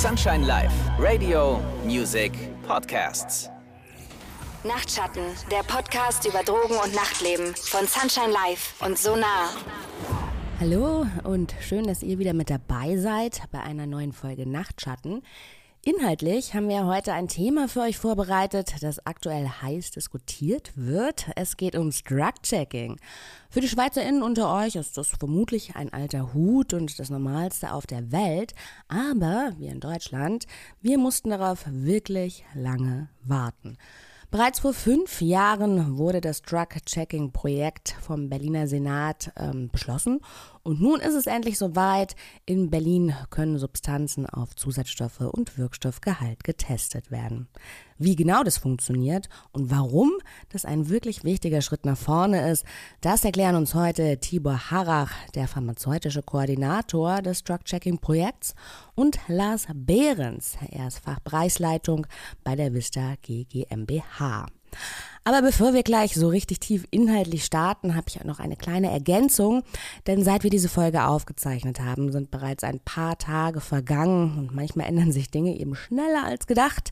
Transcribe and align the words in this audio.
Sunshine 0.00 0.46
Live, 0.46 0.72
Radio, 0.98 1.60
Music, 1.84 2.32
Podcasts. 2.66 3.50
Nachtschatten, 4.64 5.24
der 5.50 5.62
Podcast 5.62 6.24
über 6.24 6.42
Drogen 6.42 6.76
und 6.82 6.94
Nachtleben 6.94 7.54
von 7.54 7.86
Sunshine 7.86 8.32
Live 8.32 8.80
und 8.80 8.96
Sonar. 8.96 9.50
Hallo 10.58 11.04
und 11.24 11.54
schön, 11.60 11.86
dass 11.86 12.02
ihr 12.02 12.18
wieder 12.18 12.32
mit 12.32 12.48
dabei 12.48 12.96
seid 12.96 13.42
bei 13.52 13.60
einer 13.60 13.84
neuen 13.84 14.14
Folge 14.14 14.48
Nachtschatten. 14.48 15.22
Inhaltlich 15.82 16.52
haben 16.52 16.68
wir 16.68 16.84
heute 16.84 17.14
ein 17.14 17.26
Thema 17.26 17.66
für 17.66 17.80
euch 17.80 17.96
vorbereitet, 17.96 18.74
das 18.82 19.06
aktuell 19.06 19.48
heiß 19.48 19.92
diskutiert 19.92 20.72
wird. 20.76 21.30
Es 21.36 21.56
geht 21.56 21.74
ums 21.74 22.02
Drug-Checking. 22.02 23.00
Für 23.48 23.62
die 23.62 23.68
SchweizerInnen 23.68 24.22
unter 24.22 24.54
euch 24.54 24.76
ist 24.76 24.98
das 24.98 25.08
vermutlich 25.08 25.76
ein 25.76 25.90
alter 25.90 26.34
Hut 26.34 26.74
und 26.74 26.98
das 26.98 27.08
Normalste 27.08 27.72
auf 27.72 27.86
der 27.86 28.12
Welt. 28.12 28.52
Aber 28.88 29.54
wir 29.56 29.70
in 29.70 29.80
Deutschland, 29.80 30.44
wir 30.82 30.98
mussten 30.98 31.30
darauf 31.30 31.64
wirklich 31.66 32.44
lange 32.52 33.08
warten. 33.22 33.78
Bereits 34.30 34.60
vor 34.60 34.72
fünf 34.72 35.20
Jahren 35.20 35.98
wurde 35.98 36.20
das 36.20 36.42
Drug-Checking-Projekt 36.42 37.96
vom 38.00 38.28
Berliner 38.28 38.68
Senat 38.68 39.32
ähm, 39.36 39.70
beschlossen 39.72 40.20
und 40.62 40.80
nun 40.80 41.00
ist 41.00 41.14
es 41.14 41.26
endlich 41.26 41.58
soweit. 41.58 42.14
In 42.46 42.70
Berlin 42.70 43.12
können 43.30 43.58
Substanzen 43.58 44.26
auf 44.26 44.54
Zusatzstoffe 44.54 45.22
und 45.22 45.58
Wirkstoffgehalt 45.58 46.44
getestet 46.44 47.10
werden. 47.10 47.48
Wie 48.02 48.16
genau 48.16 48.42
das 48.42 48.56
funktioniert 48.56 49.28
und 49.52 49.70
warum 49.70 50.10
das 50.48 50.64
ein 50.64 50.88
wirklich 50.88 51.22
wichtiger 51.22 51.60
Schritt 51.60 51.84
nach 51.84 51.98
vorne 51.98 52.50
ist, 52.50 52.64
das 53.02 53.26
erklären 53.26 53.56
uns 53.56 53.74
heute 53.74 54.16
Tibor 54.18 54.70
Harrach, 54.70 55.12
der 55.34 55.46
pharmazeutische 55.46 56.22
Koordinator 56.22 57.20
des 57.20 57.44
Drug-Checking-Projekts, 57.44 58.54
und 58.94 59.18
Lars 59.28 59.66
Behrens, 59.74 60.56
er 60.70 60.88
ist 60.88 61.00
Fachbereichsleitung 61.00 62.06
bei 62.42 62.56
der 62.56 62.72
Vista 62.72 63.16
GmbH. 63.20 64.46
Aber 65.22 65.42
bevor 65.42 65.74
wir 65.74 65.82
gleich 65.82 66.14
so 66.14 66.28
richtig 66.28 66.60
tief 66.60 66.86
inhaltlich 66.90 67.44
starten, 67.44 67.94
habe 67.94 68.06
ich 68.08 68.22
noch 68.24 68.40
eine 68.40 68.56
kleine 68.56 68.90
Ergänzung. 68.90 69.62
Denn 70.06 70.24
seit 70.24 70.44
wir 70.44 70.50
diese 70.50 70.70
Folge 70.70 71.04
aufgezeichnet 71.04 71.80
haben, 71.80 72.10
sind 72.10 72.30
bereits 72.30 72.64
ein 72.64 72.80
paar 72.80 73.18
Tage 73.18 73.60
vergangen 73.60 74.38
und 74.38 74.54
manchmal 74.54 74.86
ändern 74.86 75.12
sich 75.12 75.30
Dinge 75.30 75.58
eben 75.58 75.74
schneller 75.74 76.24
als 76.24 76.46
gedacht. 76.46 76.90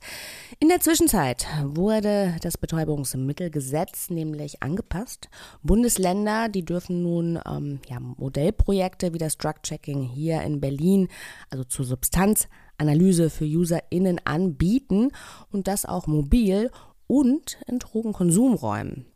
In 0.61 0.69
der 0.69 0.81
Zwischenzeit 0.81 1.47
wurde 1.65 2.37
das 2.43 2.59
Betäubungsmittelgesetz 2.59 4.11
nämlich 4.11 4.62
angepasst. 4.62 5.31
Bundesländer, 5.62 6.51
die 6.51 6.67
dürfen 6.67 7.03
nun 7.03 7.41
ähm, 7.47 7.81
ja, 7.89 7.99
Modellprojekte 7.99 9.15
wie 9.15 9.19
das 9.19 9.39
Drug-Checking 9.39 10.03
hier 10.03 10.43
in 10.43 10.61
Berlin, 10.61 11.09
also 11.49 11.65
zur 11.65 11.87
Substanzanalyse 11.87 13.31
für 13.31 13.47
UserInnen 13.47 14.21
anbieten 14.25 15.12
und 15.51 15.67
das 15.67 15.87
auch 15.87 16.06
mobil 16.06 16.71
und 17.09 17.59
in 17.67 17.81
Drogenkonsumräumen. 17.81 19.06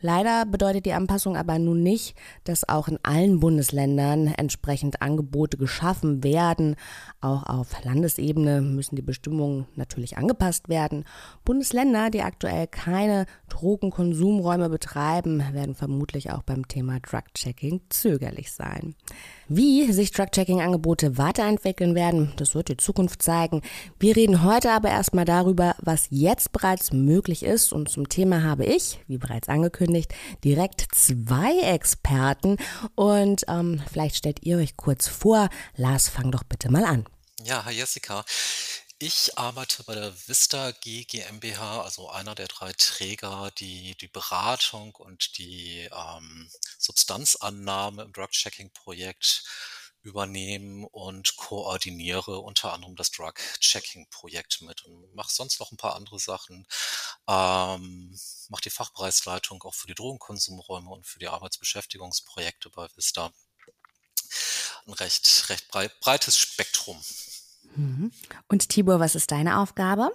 Leider 0.00 0.46
bedeutet 0.46 0.86
die 0.86 0.92
Anpassung 0.92 1.36
aber 1.36 1.58
nun 1.58 1.82
nicht, 1.82 2.14
dass 2.44 2.68
auch 2.68 2.86
in 2.86 2.98
allen 3.02 3.40
Bundesländern 3.40 4.28
entsprechend 4.28 5.02
Angebote 5.02 5.56
geschaffen 5.56 6.22
werden. 6.22 6.76
Auch 7.20 7.42
auf 7.44 7.84
Landesebene 7.84 8.60
müssen 8.60 8.94
die 8.94 9.02
Bestimmungen 9.02 9.66
natürlich 9.74 10.16
angepasst 10.16 10.68
werden. 10.68 11.04
Bundesländer, 11.44 12.10
die 12.10 12.22
aktuell 12.22 12.68
keine 12.68 13.26
Drogenkonsumräume 13.48 14.68
betreiben, 14.68 15.42
werden 15.52 15.74
vermutlich 15.74 16.30
auch 16.30 16.42
beim 16.42 16.68
Thema 16.68 17.00
Drug-Checking 17.00 17.80
zögerlich 17.88 18.52
sein. 18.52 18.94
Wie 19.48 19.90
sich 19.92 20.12
Drug-Checking-Angebote 20.12 21.18
weiterentwickeln 21.18 21.96
werden, 21.96 22.32
das 22.36 22.54
wird 22.54 22.68
die 22.68 22.76
Zukunft 22.76 23.20
zeigen. 23.22 23.62
Wir 23.98 24.14
reden 24.14 24.44
heute 24.44 24.70
aber 24.70 24.90
erstmal 24.90 25.24
darüber, 25.24 25.74
was 25.80 26.06
jetzt 26.10 26.52
bereits 26.52 26.92
möglich 26.92 27.42
ist. 27.42 27.72
Und 27.72 27.88
zum 27.88 28.08
Thema 28.08 28.44
habe 28.44 28.64
ich, 28.64 29.00
wie 29.08 29.18
bereits 29.18 29.48
angekündigt, 29.48 29.87
direkt 30.44 30.86
zwei 30.94 31.58
Experten. 31.60 32.56
Und 32.94 33.44
ähm, 33.48 33.82
vielleicht 33.90 34.16
stellt 34.16 34.42
ihr 34.42 34.58
euch 34.58 34.76
kurz 34.76 35.08
vor. 35.08 35.48
Lars, 35.76 36.08
fang 36.08 36.30
doch 36.30 36.44
bitte 36.44 36.70
mal 36.70 36.84
an. 36.84 37.06
Ja, 37.44 37.64
hi 37.64 37.72
Jessica. 37.72 38.24
Ich 39.00 39.38
arbeite 39.38 39.84
bei 39.84 39.94
der 39.94 40.12
Vista 40.26 40.72
G 40.72 41.04
GmbH, 41.04 41.82
also 41.82 42.10
einer 42.10 42.34
der 42.34 42.48
drei 42.48 42.72
Träger, 42.72 43.52
die 43.56 43.94
die 43.94 44.08
Beratung 44.08 44.92
und 44.96 45.38
die 45.38 45.88
ähm, 45.92 46.50
Substanzannahme 46.78 48.02
im 48.02 48.12
Drug-Checking-Projekt 48.12 49.44
übernehmen 50.02 50.84
und 50.84 51.36
koordiniere 51.36 52.38
unter 52.40 52.72
anderem 52.72 52.96
das 52.96 53.10
Drug-Checking-Projekt 53.10 54.62
mit 54.62 54.84
und 54.84 55.14
mache 55.14 55.32
sonst 55.32 55.60
noch 55.60 55.72
ein 55.72 55.76
paar 55.76 55.96
andere 55.96 56.18
Sachen. 56.18 56.66
Ähm, 57.28 58.18
mache 58.48 58.62
die 58.62 58.70
Fachbereichsleitung 58.70 59.62
auch 59.62 59.74
für 59.74 59.86
die 59.86 59.94
Drogenkonsumräume 59.94 60.90
und 60.90 61.06
für 61.06 61.18
die 61.18 61.28
Arbeitsbeschäftigungsprojekte 61.28 62.70
bei 62.70 62.86
Vista. 62.96 63.32
Ein 64.86 64.92
recht, 64.94 65.48
recht 65.48 65.68
breit, 65.68 66.00
breites 66.00 66.38
Spektrum. 66.38 67.00
Mhm. 67.76 68.12
Und 68.48 68.68
Tibor, 68.68 69.00
was 69.00 69.14
ist 69.14 69.30
deine 69.30 69.58
Aufgabe? 69.58 70.12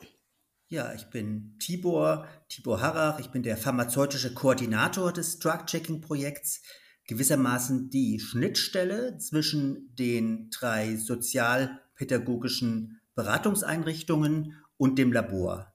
Ja, 0.69 0.91
ich 0.93 1.05
bin 1.05 1.55
Tibor, 1.59 2.27
Tibor 2.49 2.81
Harrach. 2.81 3.19
Ich 3.19 3.29
bin 3.29 3.43
der 3.43 3.57
pharmazeutische 3.57 4.33
Koordinator 4.33 5.13
des 5.13 5.37
Drug-Checking-Projekts, 5.37 6.61
gewissermaßen 7.05 7.89
die 7.89 8.19
Schnittstelle 8.19 9.17
zwischen 9.17 9.93
den 9.95 10.49
drei 10.49 10.95
sozialpädagogischen 10.95 13.01
Beratungseinrichtungen 13.15 14.55
und 14.77 14.97
dem 14.97 15.11
Labor. 15.11 15.73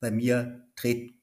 Bei 0.00 0.10
mir 0.10 0.66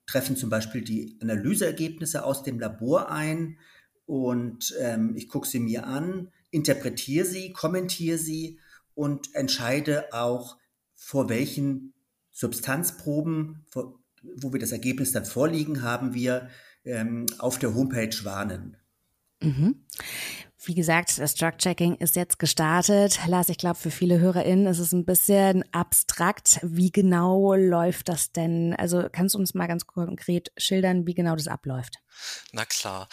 treffen 0.06 0.35
zum 0.35 0.50
Beispiel 0.50 0.84
die 0.84 1.18
Analyseergebnisse 1.22 2.24
aus 2.24 2.44
dem 2.44 2.59
Labor 2.59 3.12
ein 3.12 3.57
und 4.06 4.75
ähm, 4.79 5.16
ich 5.16 5.29
gucke 5.29 5.47
sie 5.47 5.59
mir 5.59 5.88
an, 5.88 6.31
interpretiere 6.50 7.25
sie, 7.25 7.53
kommentiere 7.53 8.18
sie 8.18 8.59
und 8.94 9.34
entscheide 9.35 10.13
auch, 10.13 10.58
vor 10.96 11.29
welchen 11.29 11.94
Substanzproben, 12.31 13.66
wo 13.73 14.53
wir 14.53 14.59
das 14.59 14.72
Ergebnis 14.72 15.12
dann 15.12 15.25
vorliegen 15.25 15.81
haben, 15.81 16.13
wir 16.13 16.50
ähm, 16.85 17.25
auf 17.40 17.58
der 17.58 17.73
Homepage 17.73 18.23
warnen. 18.23 18.78
Mhm. 19.41 19.85
Wie 20.63 20.75
gesagt, 20.75 21.18
das 21.18 21.34
Drug-Checking 21.34 21.96
ist 21.96 22.16
jetzt 22.16 22.38
gestartet. 22.38 23.19
Lars, 23.25 23.50
ich 23.50 23.57
glaube, 23.57 23.79
für 23.79 23.90
viele 23.90 24.19
HörerInnen 24.19 24.68
ist 24.68 24.78
es 24.78 24.91
ein 24.91 25.06
bisschen 25.06 25.66
abstrakt. 25.74 26.59
Wie 26.62 26.91
genau 26.91 27.56
läuft 27.56 28.09
das 28.09 28.31
denn? 28.31 28.75
Also 28.75 29.07
kannst 29.12 29.34
du 29.34 29.40
uns 29.40 29.56
mal 29.56 29.68
ganz 29.68 29.88
konkret 29.88 30.52
schildern, 30.57 31.07
wie 31.07 31.16
genau 31.16 31.35
das 31.35 31.47
abläuft? 31.47 31.96
Na 32.52 32.66
klar. 32.66 33.09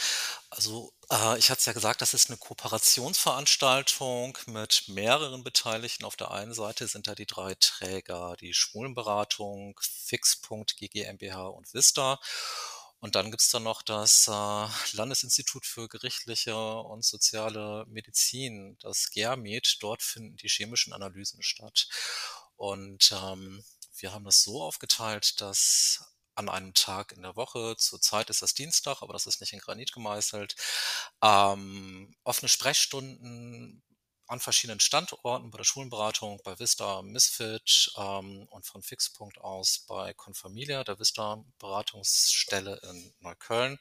Also 0.50 0.92
äh, 1.10 1.38
ich 1.38 1.50
hatte 1.50 1.60
es 1.60 1.66
ja 1.66 1.72
gesagt, 1.72 2.02
das 2.02 2.12
ist 2.12 2.28
eine 2.28 2.36
Kooperationsveranstaltung 2.36 4.36
mit 4.46 4.84
mehreren 4.88 5.42
Beteiligten. 5.42 6.04
Auf 6.04 6.16
der 6.16 6.32
einen 6.32 6.52
Seite 6.52 6.86
sind 6.86 7.06
da 7.06 7.14
die 7.14 7.26
drei 7.26 7.54
Träger, 7.54 8.36
die 8.38 8.52
Schwulenberatung, 8.52 9.80
Fixpunkt, 9.80 10.76
GmbH 10.76 11.46
und 11.46 11.72
Vista. 11.72 12.20
Und 13.00 13.14
dann 13.14 13.30
gibt's 13.30 13.50
da 13.50 13.60
noch 13.60 13.82
das 13.82 14.26
äh, 14.26 14.96
Landesinstitut 14.96 15.66
für 15.66 15.88
gerichtliche 15.88 16.56
und 16.56 17.04
soziale 17.04 17.84
Medizin, 17.86 18.76
das 18.80 19.10
GERMED. 19.10 19.78
Dort 19.80 20.02
finden 20.02 20.36
die 20.36 20.48
chemischen 20.48 20.92
Analysen 20.92 21.42
statt. 21.42 21.88
Und 22.56 23.12
ähm, 23.12 23.64
wir 23.98 24.12
haben 24.12 24.24
das 24.24 24.42
so 24.42 24.62
aufgeteilt, 24.62 25.40
dass 25.40 26.04
an 26.34 26.48
einem 26.48 26.74
Tag 26.74 27.12
in 27.12 27.22
der 27.22 27.36
Woche, 27.36 27.76
zurzeit 27.76 28.30
ist 28.30 28.42
das 28.42 28.54
Dienstag, 28.54 29.02
aber 29.02 29.12
das 29.12 29.26
ist 29.26 29.40
nicht 29.40 29.52
in 29.52 29.58
Granit 29.58 29.92
gemeißelt, 29.92 30.54
ähm, 31.22 32.14
offene 32.22 32.48
Sprechstunden 32.48 33.82
an 34.28 34.40
verschiedenen 34.40 34.80
Standorten, 34.80 35.50
bei 35.50 35.56
der 35.56 35.64
Schulenberatung, 35.64 36.40
bei 36.44 36.58
Vista 36.58 37.02
Misfit 37.02 37.90
ähm, 37.96 38.46
und 38.50 38.66
von 38.66 38.82
Fixpunkt 38.82 39.38
aus 39.38 39.86
bei 39.88 40.12
Confamilia, 40.14 40.84
der 40.84 40.98
Vista 40.98 41.42
Beratungsstelle 41.58 42.78
in 42.84 43.14
Neukölln 43.20 43.78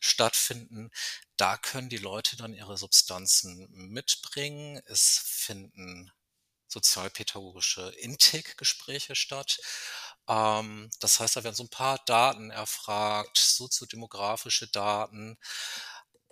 stattfinden. 0.00 0.90
Da 1.36 1.58
können 1.58 1.90
die 1.90 1.98
Leute 1.98 2.36
dann 2.36 2.54
ihre 2.54 2.78
Substanzen 2.78 3.68
mitbringen. 3.70 4.80
Es 4.86 5.18
finden 5.24 6.10
sozialpädagogische 6.66 7.90
Intake-Gespräche 7.98 9.14
statt. 9.14 9.60
Ähm, 10.28 10.90
das 11.00 11.20
heißt, 11.20 11.36
da 11.36 11.44
werden 11.44 11.54
so 11.54 11.64
ein 11.64 11.70
paar 11.70 11.98
Daten 12.06 12.50
erfragt, 12.50 13.36
soziodemografische 13.36 14.68
Daten, 14.68 15.38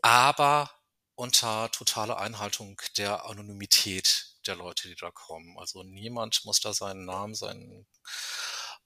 aber 0.00 0.70
unter 1.18 1.68
totaler 1.72 2.18
Einhaltung 2.18 2.80
der 2.96 3.26
Anonymität 3.26 4.36
der 4.46 4.54
Leute, 4.54 4.86
die 4.86 4.94
da 4.94 5.10
kommen. 5.10 5.58
Also 5.58 5.82
niemand 5.82 6.44
muss 6.44 6.60
da 6.60 6.72
seinen 6.72 7.06
Namen, 7.06 7.34
seinen 7.34 7.88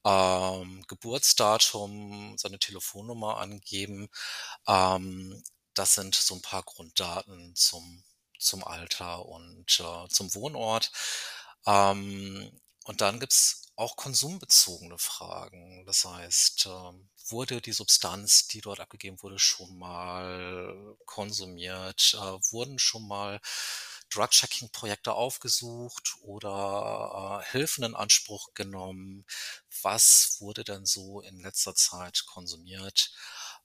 ähm, 0.02 0.82
Geburtsdatum, 0.88 2.36
seine 2.38 2.58
Telefonnummer 2.58 3.36
angeben. 3.36 4.08
Ähm, 4.66 5.42
das 5.74 5.94
sind 5.94 6.14
so 6.14 6.36
ein 6.36 6.40
paar 6.42 6.62
Grunddaten 6.62 7.54
zum, 7.54 8.02
zum 8.38 8.64
Alter 8.64 9.26
und 9.26 9.80
äh, 9.80 10.08
zum 10.08 10.34
Wohnort. 10.34 10.90
Ähm, 11.66 12.50
und 12.84 13.00
dann 13.02 13.20
gibt's 13.20 13.68
auch 13.76 13.96
konsumbezogene 13.96 14.96
Fragen. 14.96 15.84
Das 15.84 16.06
heißt, 16.06 16.64
ähm, 16.66 17.10
wurde 17.28 17.60
die 17.60 17.72
Substanz, 17.72 18.46
die 18.48 18.60
dort 18.60 18.80
abgegeben 18.80 19.22
wurde, 19.22 19.38
schon 19.38 19.78
mal 19.78 20.96
konsumiert? 21.06 22.14
Äh, 22.14 22.52
wurden 22.52 22.78
schon 22.78 23.06
mal 23.06 23.40
Drug-Checking-Projekte 24.10 25.14
aufgesucht 25.14 26.16
oder 26.22 27.42
äh, 27.42 27.50
Hilfen 27.52 27.84
in 27.84 27.94
Anspruch 27.94 28.54
genommen? 28.54 29.24
Was 29.82 30.36
wurde 30.40 30.64
denn 30.64 30.86
so 30.86 31.20
in 31.20 31.40
letzter 31.40 31.74
Zeit 31.74 32.24
konsumiert? 32.26 33.12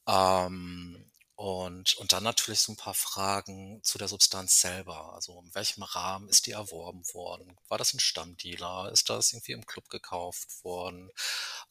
Ähm, 0.08 1.12
und, 1.36 1.94
und 1.98 2.14
dann 2.14 2.24
natürlich 2.24 2.62
so 2.62 2.72
ein 2.72 2.78
paar 2.78 2.96
Fragen 2.96 3.80
zu 3.84 4.00
der 4.00 4.08
Substanz 4.08 4.60
selber. 4.60 5.14
Also 5.14 5.40
in 5.46 5.54
welchem 5.54 5.84
Rahmen 5.84 6.30
ist 6.30 6.48
die 6.48 6.52
erworben 6.52 7.04
worden? 7.14 7.56
War 7.68 7.78
das 7.78 7.94
ein 7.94 8.00
Stammdealer? 8.00 8.92
Ist 8.92 9.12
das 9.12 9.34
irgendwie 9.34 9.52
im 9.52 9.66
Club 9.68 9.88
gekauft 9.90 10.64
worden? 10.64 11.12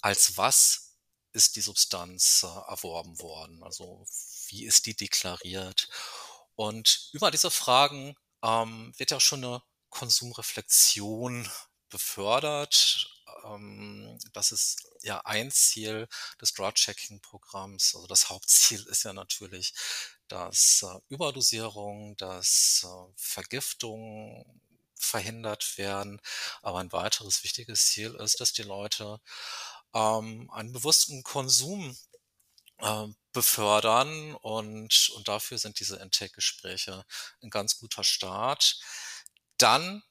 Als 0.02 0.36
was 0.36 0.85
ist 1.36 1.54
die 1.56 1.60
Substanz 1.60 2.42
äh, 2.44 2.70
erworben 2.70 3.20
worden? 3.20 3.62
Also 3.62 4.06
wie 4.48 4.64
ist 4.64 4.86
die 4.86 4.96
deklariert? 4.96 5.88
Und 6.56 7.10
über 7.12 7.30
diese 7.30 7.50
Fragen 7.50 8.16
ähm, 8.42 8.92
wird 8.96 9.10
ja 9.10 9.20
schon 9.20 9.44
eine 9.44 9.62
Konsumreflexion 9.90 11.48
befördert. 11.90 13.08
Ähm, 13.44 14.18
das 14.32 14.50
ist 14.50 14.88
ja 15.02 15.20
ein 15.24 15.50
Ziel 15.50 16.08
des 16.40 16.54
Drug-Checking-Programms. 16.54 17.94
Also 17.94 18.06
das 18.06 18.28
Hauptziel 18.30 18.84
ist 18.86 19.04
ja 19.04 19.12
natürlich, 19.12 19.74
dass 20.28 20.82
äh, 20.82 20.98
Überdosierung, 21.08 22.16
dass 22.16 22.84
äh, 22.84 23.12
Vergiftung 23.16 24.62
verhindert 24.98 25.76
werden. 25.76 26.20
Aber 26.62 26.78
ein 26.78 26.92
weiteres 26.92 27.44
wichtiges 27.44 27.86
Ziel 27.86 28.14
ist, 28.14 28.40
dass 28.40 28.52
die 28.52 28.62
Leute 28.62 29.20
ähm, 29.96 30.50
einen 30.50 30.72
bewussten 30.72 31.22
Konsum 31.22 31.96
äh, 32.78 33.06
befördern 33.32 34.34
und, 34.34 35.10
und 35.14 35.28
dafür 35.28 35.58
sind 35.58 35.78
diese 35.80 35.96
Intake-Gespräche 35.96 37.04
ein 37.42 37.50
ganz 37.50 37.78
guter 37.78 38.04
Start. 38.04 38.78
Dann 39.56 40.02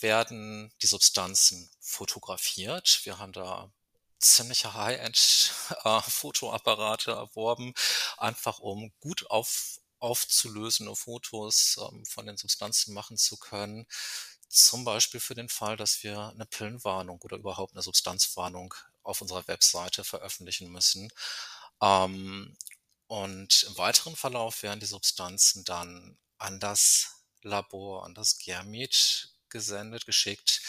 werden 0.00 0.72
die 0.82 0.86
Substanzen 0.86 1.70
fotografiert. 1.80 3.00
Wir 3.04 3.18
haben 3.18 3.32
da 3.32 3.70
ziemliche 4.18 4.72
High-End-Fotoapparate 4.74 7.12
erworben, 7.12 7.74
einfach 8.16 8.58
um 8.60 8.92
gut 9.00 9.30
auf, 9.30 9.78
aufzulösende 9.98 10.96
Fotos 10.96 11.78
ähm, 11.80 12.06
von 12.06 12.26
den 12.26 12.38
Substanzen 12.38 12.94
machen 12.94 13.18
zu 13.18 13.36
können. 13.36 13.86
Zum 14.48 14.84
Beispiel 14.84 15.20
für 15.20 15.34
den 15.34 15.48
Fall, 15.48 15.76
dass 15.76 16.02
wir 16.02 16.28
eine 16.28 16.46
Pillenwarnung 16.46 17.20
oder 17.22 17.36
überhaupt 17.36 17.72
eine 17.72 17.82
Substanzwarnung 17.82 18.74
auf 19.02 19.20
unserer 19.20 19.46
Webseite 19.48 20.04
veröffentlichen 20.04 20.70
müssen. 20.70 21.10
Ähm, 21.82 22.56
und 23.08 23.62
im 23.64 23.78
weiteren 23.78 24.16
Verlauf 24.16 24.62
werden 24.62 24.80
die 24.80 24.86
Substanzen 24.86 25.64
dann 25.64 26.18
an 26.38 26.60
das 26.60 27.24
Labor, 27.42 28.04
an 28.04 28.14
das 28.14 28.38
Germit 28.38 29.30
gesendet, 29.48 30.06
geschickt, 30.06 30.62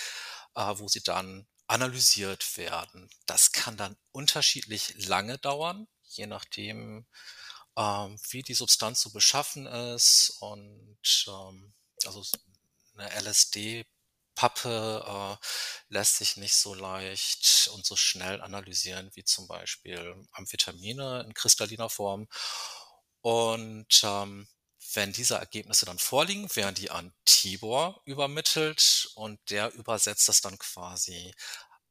äh, 0.56 0.74
wo 0.78 0.88
sie 0.88 1.02
dann 1.02 1.48
analysiert 1.68 2.58
werden. 2.58 3.10
Das 3.26 3.52
kann 3.52 3.78
dann 3.78 3.98
unterschiedlich 4.12 4.94
lange 5.08 5.38
dauern, 5.38 5.88
je 6.04 6.28
nachdem, 6.28 7.06
ähm, 7.76 8.20
wie 8.30 8.44
die 8.44 8.54
Substanz 8.54 9.02
so 9.02 9.10
beschaffen 9.10 9.66
ist. 9.66 10.38
Und 10.40 11.26
ähm, 11.28 11.74
also 12.06 12.24
eine 12.98 13.12
LSD 13.22 13.86
Pappe 14.38 15.04
äh, 15.42 15.46
lässt 15.90 16.18
sich 16.18 16.38
nicht 16.38 16.54
so 16.54 16.76
leicht 16.76 17.70
und 17.74 17.86
so 17.86 17.96
schnell 17.96 18.40
analysieren 18.42 19.10
wie 19.16 19.24
zum 19.24 19.48
Beispiel 19.48 20.16
Amphetamine 20.32 21.24
in 21.26 21.34
kristalliner 21.34 21.90
Form. 21.90 22.28
Und 23.22 24.02
ähm, 24.04 24.48
wenn 24.94 25.12
diese 25.12 25.36
Ergebnisse 25.36 25.86
dann 25.88 25.98
vorliegen, 25.98 26.56
werden 26.56 26.76
die 26.76 26.92
an 26.92 27.14
Tibor 27.26 28.02
übermittelt 28.06 29.10
und 29.16 29.40
der 29.50 29.74
übersetzt 29.74 30.30
das 30.30 30.42
dann 30.42 30.58
quasi 30.60 31.34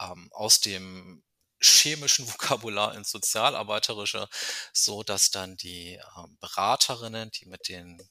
ähm, 0.00 0.28
aus 0.32 0.60
dem 0.60 1.24
chemischen 1.60 2.28
Vokabular 2.32 2.94
ins 2.94 3.10
Sozialarbeiterische, 3.10 4.28
so 4.72 5.02
dass 5.02 5.30
dann 5.30 5.56
die 5.56 6.00
ähm, 6.16 6.38
Beraterinnen, 6.40 7.32
die 7.32 7.46
mit 7.46 7.68
den 7.68 8.08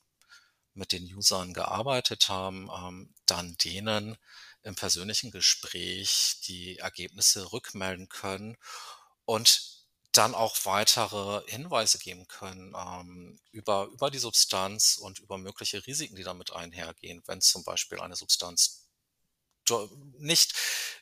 mit 0.75 0.91
den 0.91 1.03
Usern 1.15 1.53
gearbeitet 1.53 2.29
haben, 2.29 2.69
ähm, 2.69 3.13
dann 3.25 3.57
denen 3.57 4.17
im 4.63 4.75
persönlichen 4.75 5.31
Gespräch 5.31 6.37
die 6.47 6.79
Ergebnisse 6.79 7.51
rückmelden 7.51 8.09
können 8.09 8.57
und 9.25 9.75
dann 10.11 10.33
auch 10.33 10.55
weitere 10.63 11.41
Hinweise 11.49 11.97
geben 11.97 12.27
können 12.27 12.73
ähm, 12.75 13.39
über, 13.51 13.85
über 13.91 14.09
die 14.09 14.19
Substanz 14.19 14.97
und 14.97 15.19
über 15.19 15.37
mögliche 15.37 15.85
Risiken, 15.85 16.15
die 16.15 16.23
damit 16.23 16.53
einhergehen, 16.53 17.21
wenn 17.25 17.41
zum 17.41 17.63
Beispiel 17.63 17.99
eine 17.99 18.15
Substanz 18.15 18.84
nicht, 20.17 20.53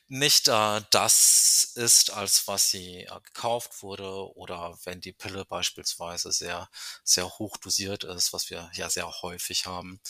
nicht 0.08 0.48
äh, 0.48 0.82
das 0.90 1.72
ist, 1.74 2.10
als 2.10 2.46
was 2.48 2.70
sie 2.70 3.02
äh, 3.02 3.20
gekauft 3.22 3.82
wurde 3.82 4.34
oder 4.36 4.78
wenn 4.84 5.00
die 5.00 5.12
Pille 5.12 5.44
beispielsweise 5.44 6.32
sehr, 6.32 6.68
sehr 7.04 7.28
hoch 7.38 7.56
dosiert 7.56 8.04
ist, 8.04 8.32
was 8.32 8.50
wir 8.50 8.70
ja 8.74 8.90
sehr 8.90 9.10
häufig 9.22 9.66
haben, 9.66 10.00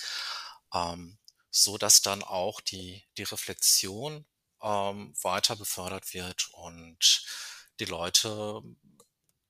ähm, 0.73 1.19
so 1.51 1.79
dass 1.79 2.03
dann 2.03 2.23
auch 2.23 2.61
die, 2.61 3.05
die 3.19 3.23
Reflexion 3.25 4.27
ähm, 4.63 5.15
weiter 5.23 5.57
befördert 5.57 6.15
wird 6.15 6.49
und 6.53 7.25
die 7.81 7.85
Leute 7.87 8.63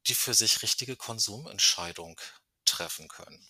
die 0.07 0.15
für 0.15 0.35
sich 0.35 0.63
richtige 0.63 0.97
Konsumentscheidung 0.97 2.21
treffen 2.65 3.09
können. 3.09 3.47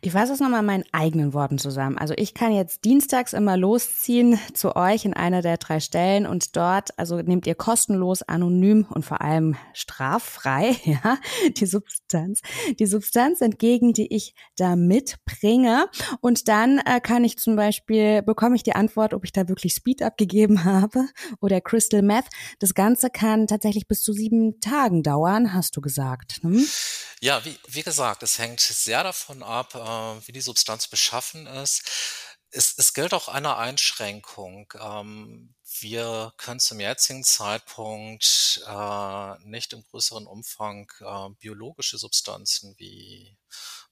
Ich 0.00 0.12
fasse 0.12 0.32
es 0.32 0.40
nochmal 0.40 0.60
in 0.60 0.66
meinen 0.66 0.84
eigenen 0.92 1.34
Worten 1.34 1.58
zusammen. 1.58 1.98
Also 1.98 2.14
ich 2.16 2.32
kann 2.32 2.52
jetzt 2.52 2.84
dienstags 2.84 3.32
immer 3.32 3.56
losziehen 3.56 4.38
zu 4.54 4.76
euch 4.76 5.04
in 5.04 5.14
einer 5.14 5.42
der 5.42 5.56
drei 5.56 5.80
Stellen 5.80 6.26
und 6.26 6.56
dort, 6.56 6.96
also 6.96 7.16
nehmt 7.16 7.46
ihr 7.46 7.56
kostenlos, 7.56 8.22
anonym 8.22 8.86
und 8.88 9.04
vor 9.04 9.20
allem 9.20 9.56
straffrei, 9.72 10.76
ja, 10.84 11.18
die 11.56 11.66
Substanz, 11.66 12.40
die 12.78 12.86
Substanz 12.86 13.40
entgegen, 13.40 13.92
die 13.92 14.14
ich 14.14 14.34
da 14.56 14.76
mitbringe. 14.76 15.88
Und 16.20 16.46
dann 16.46 16.78
äh, 16.78 17.00
kann 17.00 17.24
ich 17.24 17.36
zum 17.36 17.56
Beispiel, 17.56 18.22
bekomme 18.22 18.54
ich 18.54 18.62
die 18.62 18.76
Antwort, 18.76 19.12
ob 19.12 19.24
ich 19.24 19.32
da 19.32 19.48
wirklich 19.48 19.74
Speed 19.74 20.02
abgegeben 20.02 20.64
habe 20.64 21.06
oder 21.40 21.60
Crystal 21.60 22.02
Meth. 22.02 22.26
Das 22.60 22.74
Ganze 22.74 23.10
kann 23.10 23.48
tatsächlich 23.48 23.88
bis 23.88 24.02
zu 24.02 24.12
sieben 24.12 24.60
Tagen 24.60 25.02
dauern, 25.02 25.52
hast 25.52 25.76
du 25.76 25.80
gesagt. 25.80 26.38
Hm? 26.42 26.64
Ja, 27.20 27.44
wie, 27.44 27.58
wie 27.68 27.82
gesagt, 27.82 28.22
es 28.22 28.38
hängt 28.38 28.60
sehr 28.60 29.02
davon 29.02 29.42
ab, 29.42 29.74
äh, 29.74 30.26
wie 30.28 30.32
die 30.32 30.40
Substanz 30.40 30.86
beschaffen 30.88 31.46
ist. 31.46 31.82
Es, 32.50 32.74
es 32.76 32.94
gilt 32.94 33.14
auch 33.14 33.28
eine 33.28 33.56
Einschränkung. 33.56 34.72
Ähm, 34.80 35.54
wir 35.80 36.32
können 36.36 36.60
zum 36.60 36.78
jetzigen 36.80 37.24
Zeitpunkt 37.24 38.62
äh, 38.66 39.38
nicht 39.48 39.72
im 39.72 39.82
größeren 39.84 40.26
Umfang 40.26 40.90
äh, 41.00 41.28
biologische 41.40 41.98
Substanzen 41.98 42.74
wie 42.78 43.36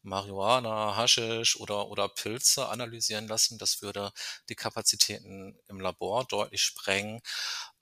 Marihuana, 0.02 0.96
Haschisch 0.96 1.56
oder, 1.58 1.88
oder 1.88 2.08
Pilze 2.08 2.68
analysieren 2.68 3.26
lassen. 3.28 3.58
Das 3.58 3.80
würde 3.82 4.12
die 4.48 4.54
Kapazitäten 4.54 5.58
im 5.68 5.80
Labor 5.80 6.24
deutlich 6.26 6.62
sprengen. 6.62 7.20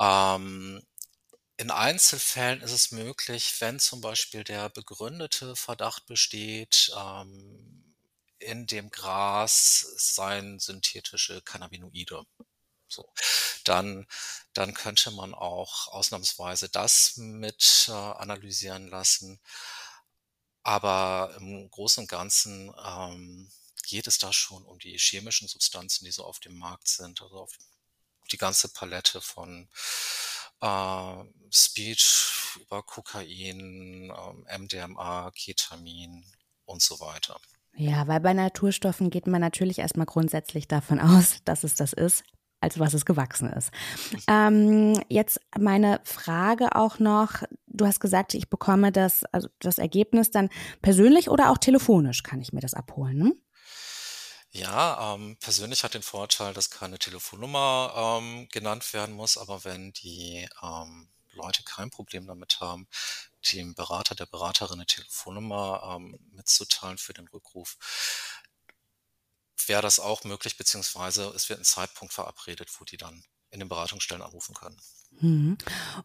Ähm, 0.01 0.83
in 1.57 1.71
Einzelfällen 1.71 2.61
ist 2.63 2.73
es 2.73 2.91
möglich, 2.93 3.61
wenn 3.61 3.79
zum 3.79 4.01
Beispiel 4.01 4.45
der 4.45 4.69
begründete 4.71 5.55
Verdacht 5.57 6.07
besteht, 6.07 6.93
ähm, 6.97 7.95
in 8.39 8.67
dem 8.67 8.91
Gras 8.91 9.87
seien 9.97 10.59
synthetische 10.59 11.43
Cannabinoide. 11.43 12.25
So. 12.89 13.11
Dann, 13.65 14.07
dann 14.53 14.75
könnte 14.75 15.11
man 15.13 15.35
auch 15.35 15.89
ausnahmsweise 15.89 16.69
das 16.69 17.17
mit 17.17 17.87
äh, 17.89 17.93
analysieren 17.93 18.89
lassen. 18.89 19.41
Aber 20.63 21.35
im 21.39 21.71
Großen 21.71 22.03
und 22.03 22.09
Ganzen 22.09 22.73
ähm, 22.85 23.51
geht 23.85 24.07
es 24.07 24.19
da 24.19 24.33
schon 24.33 24.65
um 24.65 24.79
die 24.79 24.99
chemischen 24.99 25.49
Substanzen, 25.49 26.05
die 26.05 26.13
so 26.13 26.25
auf 26.25 26.41
dem 26.41 26.59
Markt 26.59 26.89
sind, 26.89 27.21
also 27.23 27.41
auf 27.41 27.53
die 28.31 28.37
ganze 28.37 28.69
Palette 28.69 29.21
von 29.21 29.69
äh, 30.63 31.25
Speed 31.51 32.03
über 32.61 32.83
Kokain, 32.83 34.11
äh, 34.11 34.59
MDMA, 34.59 35.31
Ketamin 35.35 36.25
und 36.65 36.81
so 36.81 36.99
weiter. 37.01 37.37
Ja, 37.75 38.07
weil 38.07 38.21
bei 38.21 38.33
Naturstoffen 38.33 39.11
geht 39.11 39.27
man 39.27 39.41
natürlich 39.41 39.79
erstmal 39.79 40.07
grundsätzlich 40.07 40.69
davon 40.69 41.01
aus, 41.01 41.39
dass 41.45 41.65
es 41.65 41.75
das 41.75 41.93
ist, 41.93 42.25
als 42.61 42.79
was 42.79 42.95
es 42.95 43.05
gewachsen 43.05 43.51
ist. 43.53 43.71
Ähm, 44.29 45.01
jetzt 45.09 45.41
meine 45.59 46.01
Frage 46.05 46.77
auch 46.77 46.99
noch. 46.99 47.43
Du 47.67 47.87
hast 47.87 48.01
gesagt, 48.01 48.35
ich 48.35 48.49
bekomme 48.49 48.93
das, 48.93 49.25
also 49.25 49.49
das 49.59 49.79
Ergebnis 49.79 50.31
dann 50.31 50.49
persönlich 50.81 51.29
oder 51.29 51.51
auch 51.51 51.59
telefonisch 51.59 52.23
kann 52.23 52.41
ich 52.41 52.53
mir 52.53 52.61
das 52.61 52.75
abholen. 52.75 53.19
Ne? 53.19 53.35
Ja, 54.55 55.15
ähm, 55.15 55.37
persönlich 55.41 55.83
hat 55.83 55.95
den 55.95 56.03
Vorteil, 56.03 56.53
dass 56.53 56.69
keine 56.71 56.99
Telefonnummer 56.99 58.19
ähm, 58.21 58.49
genannt 58.51 58.93
werden 58.93 59.15
muss, 59.15 59.39
aber 59.39 59.65
wenn 59.65 59.93
die 59.95 60.47
ähm, 60.63 61.09
Leute 61.33 61.63
kein 61.63 61.91
Problem 61.91 62.27
damit 62.27 62.61
haben, 62.61 62.87
dem 63.53 63.75
Berater, 63.75 64.15
der 64.15 64.27
Beraterin 64.27 64.75
eine 64.75 64.87
Telefonnummer 64.87 65.97
ähm, 65.97 66.19
mitzuteilen 66.33 66.99
für 66.99 67.15
den 67.15 67.29
Rückruf, 67.29 67.79
wäre 69.67 69.81
das 69.83 70.01
auch 70.01 70.25
möglich, 70.25 70.57
beziehungsweise 70.59 71.29
es 71.29 71.49
wird 71.49 71.61
ein 71.61 71.65
Zeitpunkt 71.65 72.13
verabredet, 72.13 72.69
wo 72.79 72.85
die 72.85 72.99
dann 72.99 73.25
in 73.51 73.61
den 73.61 73.69
Beratungsstellen 73.71 74.23
anrufen 74.23 74.55
können. 74.55 74.79
Mhm. 75.21 75.57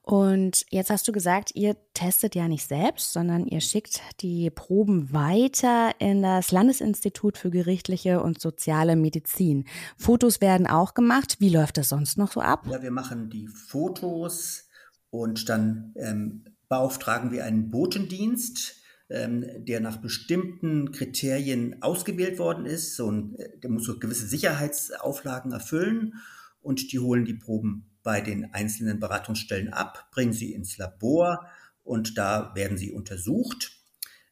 Und 0.01 0.65
jetzt 0.69 0.89
hast 0.89 1.07
du 1.07 1.11
gesagt, 1.11 1.51
ihr 1.55 1.75
testet 1.93 2.35
ja 2.35 2.47
nicht 2.47 2.67
selbst, 2.67 3.13
sondern 3.13 3.47
ihr 3.47 3.61
schickt 3.61 4.01
die 4.21 4.49
Proben 4.49 5.11
weiter 5.11 5.91
in 5.99 6.21
das 6.21 6.51
Landesinstitut 6.51 7.37
für 7.37 7.49
gerichtliche 7.49 8.21
und 8.21 8.39
soziale 8.39 8.95
Medizin. 8.95 9.65
Fotos 9.97 10.41
werden 10.41 10.67
auch 10.67 10.93
gemacht. 10.93 11.37
Wie 11.39 11.49
läuft 11.49 11.77
das 11.77 11.89
sonst 11.89 12.17
noch 12.17 12.31
so 12.31 12.41
ab? 12.41 12.67
Ja, 12.69 12.81
wir 12.81 12.91
machen 12.91 13.29
die 13.29 13.47
Fotos 13.47 14.67
und 15.09 15.49
dann 15.49 15.93
ähm, 15.95 16.43
beauftragen 16.69 17.31
wir 17.31 17.45
einen 17.45 17.71
Botendienst, 17.71 18.75
ähm, 19.09 19.45
der 19.65 19.79
nach 19.79 19.97
bestimmten 19.97 20.91
Kriterien 20.91 21.81
ausgewählt 21.81 22.39
worden 22.39 22.65
ist. 22.65 22.95
So 22.95 23.11
äh, 23.11 23.57
der 23.59 23.69
muss 23.69 23.85
so 23.85 23.97
gewisse 23.97 24.27
Sicherheitsauflagen 24.27 25.51
erfüllen 25.51 26.15
und 26.61 26.91
die 26.91 26.99
holen 26.99 27.25
die 27.25 27.33
Proben 27.33 27.89
bei 28.07 28.21
den 28.21 28.53
einzelnen 28.53 29.01
Beratungsstellen 29.01 29.73
ab, 29.73 30.07
bringen 30.11 30.31
sie 30.31 30.53
ins 30.53 30.77
Labor 30.77 31.45
und 31.83 32.17
da 32.17 32.55
werden 32.55 32.77
sie 32.77 32.93
untersucht. 32.93 33.81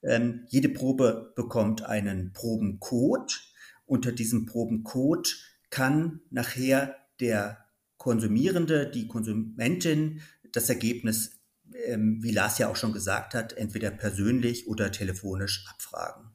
Ähm, 0.01 0.45
jede 0.47 0.69
Probe 0.69 1.33
bekommt 1.35 1.83
einen 1.83 2.31
Probencode. 2.31 3.37
Unter 3.85 4.13
diesem 4.13 4.45
Probencode 4.45 5.35
kann 5.71 6.21
nachher 6.29 6.95
der 7.19 7.65
Konsumierende, 7.97 8.89
die 8.89 9.09
Konsumentin 9.09 10.21
das 10.53 10.69
Ergebnis, 10.69 11.31
ähm, 11.85 12.23
wie 12.23 12.31
Lars 12.31 12.57
ja 12.59 12.69
auch 12.69 12.77
schon 12.77 12.93
gesagt 12.93 13.33
hat, 13.33 13.51
entweder 13.51 13.91
persönlich 13.91 14.69
oder 14.69 14.89
telefonisch 14.93 15.65
abfragen. 15.69 16.31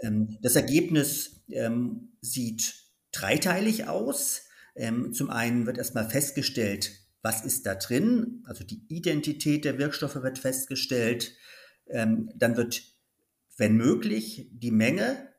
Ähm, 0.00 0.38
das 0.42 0.56
Ergebnis 0.56 1.44
ähm, 1.50 2.16
sieht 2.20 2.74
dreiteilig 3.12 3.86
aus. 3.86 4.43
Ähm, 4.74 5.12
zum 5.12 5.30
einen 5.30 5.66
wird 5.66 5.78
erstmal 5.78 6.08
festgestellt, 6.08 6.92
was 7.22 7.44
ist 7.44 7.64
da 7.66 7.74
drin, 7.74 8.42
also 8.46 8.64
die 8.64 8.84
Identität 8.88 9.64
der 9.64 9.78
Wirkstoffe 9.78 10.16
wird 10.16 10.38
festgestellt. 10.38 11.34
Ähm, 11.86 12.30
dann 12.34 12.56
wird, 12.56 12.82
wenn 13.56 13.76
möglich, 13.76 14.50
die 14.52 14.70
Menge 14.70 15.32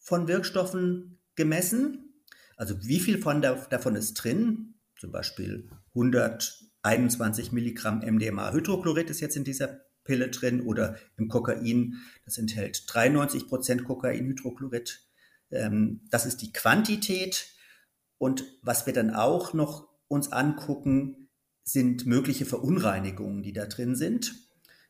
von 0.00 0.28
Wirkstoffen 0.28 1.20
gemessen, 1.34 2.22
also 2.56 2.82
wie 2.86 3.00
viel 3.00 3.18
von 3.20 3.42
da, 3.42 3.54
davon 3.68 3.96
ist 3.96 4.14
drin, 4.14 4.76
zum 4.98 5.12
Beispiel 5.12 5.68
121 5.90 7.52
Milligramm 7.52 8.00
MDMA-Hydrochlorid 8.00 9.10
ist 9.10 9.20
jetzt 9.20 9.36
in 9.36 9.44
dieser 9.44 9.80
Pille 10.04 10.30
drin 10.30 10.62
oder 10.62 10.96
im 11.18 11.28
Kokain, 11.28 11.96
das 12.24 12.38
enthält 12.38 12.84
93 12.86 13.46
Prozent 13.46 13.84
Kokainhydrochlorid. 13.84 15.06
Ähm, 15.50 16.00
das 16.10 16.24
ist 16.24 16.40
die 16.40 16.52
Quantität. 16.52 17.55
Und 18.18 18.44
was 18.62 18.86
wir 18.86 18.92
dann 18.92 19.14
auch 19.14 19.52
noch 19.52 19.88
uns 20.08 20.32
angucken, 20.32 21.28
sind 21.62 22.06
mögliche 22.06 22.46
Verunreinigungen, 22.46 23.42
die 23.42 23.52
da 23.52 23.66
drin 23.66 23.96
sind. 23.96 24.34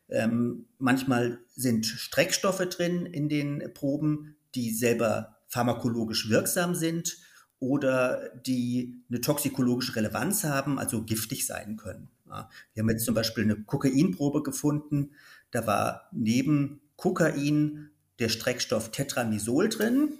Ähm, 0.09 0.67
manchmal 0.77 1.39
sind 1.55 1.85
Streckstoffe 1.85 2.65
drin 2.69 3.05
in 3.05 3.29
den 3.29 3.73
Proben, 3.73 4.35
die 4.55 4.71
selber 4.71 5.37
pharmakologisch 5.47 6.29
wirksam 6.29 6.75
sind 6.75 7.17
oder 7.59 8.29
die 8.45 9.03
eine 9.09 9.21
toxikologische 9.21 9.95
Relevanz 9.95 10.43
haben, 10.43 10.77
also 10.77 11.03
giftig 11.03 11.45
sein 11.45 11.77
können. 11.77 12.09
Ja, 12.27 12.49
wir 12.73 12.83
haben 12.83 12.89
jetzt 12.89 13.05
zum 13.05 13.15
Beispiel 13.15 13.43
eine 13.43 13.55
Kokainprobe 13.63 14.43
gefunden, 14.43 15.11
da 15.51 15.65
war 15.65 16.09
neben 16.11 16.81
Kokain 16.97 17.89
der 18.19 18.29
Streckstoff 18.29 18.91
Tetramisol 18.91 19.69
drin. 19.69 20.13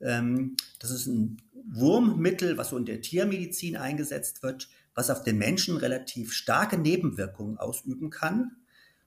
Ähm, 0.00 0.56
das 0.78 0.90
ist 0.90 1.06
ein 1.06 1.38
Wurmmittel, 1.70 2.56
was 2.56 2.70
so 2.70 2.76
in 2.76 2.86
der 2.86 3.00
Tiermedizin 3.00 3.76
eingesetzt 3.76 4.42
wird, 4.42 4.68
was 4.94 5.10
auf 5.10 5.22
den 5.22 5.38
Menschen 5.38 5.76
relativ 5.76 6.32
starke 6.32 6.78
Nebenwirkungen 6.78 7.58
ausüben 7.58 8.10
kann. 8.10 8.56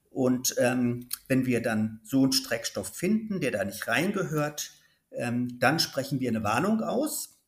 Und 0.10 0.56
ähm, 0.58 1.08
wenn 1.28 1.46
wir 1.46 1.62
dann 1.62 2.02
so 2.04 2.24
einen 2.24 2.32
Streckstoff 2.32 2.88
finden, 2.88 3.40
der 3.40 3.52
da 3.52 3.64
nicht 3.64 3.88
reingehört, 3.88 4.72
ähm, 5.12 5.60
dann 5.60 5.80
sprechen 5.80 6.20
wir 6.20 6.30
eine 6.30 6.44
Warnung 6.44 6.82
aus 6.82 7.40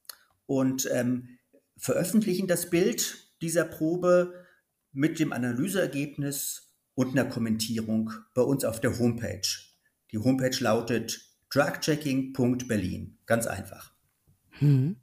und 0.45 0.89
ähm, 0.91 1.37
veröffentlichen 1.77 2.47
das 2.47 2.69
Bild 2.69 3.29
dieser 3.41 3.65
Probe 3.65 4.33
mit 4.91 5.19
dem 5.19 5.33
Analyseergebnis 5.33 6.73
und 6.95 7.11
einer 7.11 7.29
Kommentierung 7.29 8.11
bei 8.33 8.41
uns 8.41 8.63
auf 8.63 8.79
der 8.79 8.99
Homepage. 8.99 9.47
Die 10.11 10.19
Homepage 10.19 10.57
lautet 10.59 11.21
drugchecking.berlin. 11.49 13.17
Ganz 13.25 13.47
einfach. 13.47 13.93
Hm. 14.51 14.97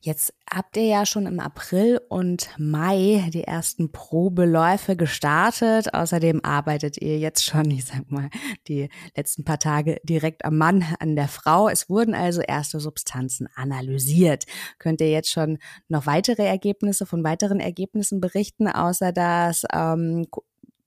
Jetzt 0.00 0.32
habt 0.50 0.76
ihr 0.76 0.86
ja 0.86 1.04
schon 1.04 1.26
im 1.26 1.40
April 1.40 2.00
und 2.08 2.48
Mai 2.58 3.28
die 3.32 3.44
ersten 3.44 3.90
Probeläufe 3.90 4.96
gestartet. 4.96 5.92
Außerdem 5.92 6.44
arbeitet 6.44 6.96
ihr 6.98 7.18
jetzt 7.18 7.44
schon, 7.44 7.70
ich 7.70 7.84
sag 7.84 8.10
mal, 8.10 8.30
die 8.68 8.88
letzten 9.16 9.44
paar 9.44 9.58
Tage 9.58 10.00
direkt 10.04 10.44
am 10.44 10.56
Mann, 10.56 10.84
an 11.00 11.16
der 11.16 11.28
Frau. 11.28 11.68
Es 11.68 11.90
wurden 11.90 12.14
also 12.14 12.40
erste 12.40 12.80
Substanzen 12.80 13.48
analysiert. 13.54 14.44
Könnt 14.78 15.00
ihr 15.00 15.10
jetzt 15.10 15.30
schon 15.30 15.58
noch 15.88 16.06
weitere 16.06 16.44
Ergebnisse 16.44 17.04
von 17.04 17.24
weiteren 17.24 17.60
Ergebnissen 17.60 18.20
berichten, 18.20 18.68
außer 18.68 19.12
dass 19.12 19.64
ähm, 19.72 20.26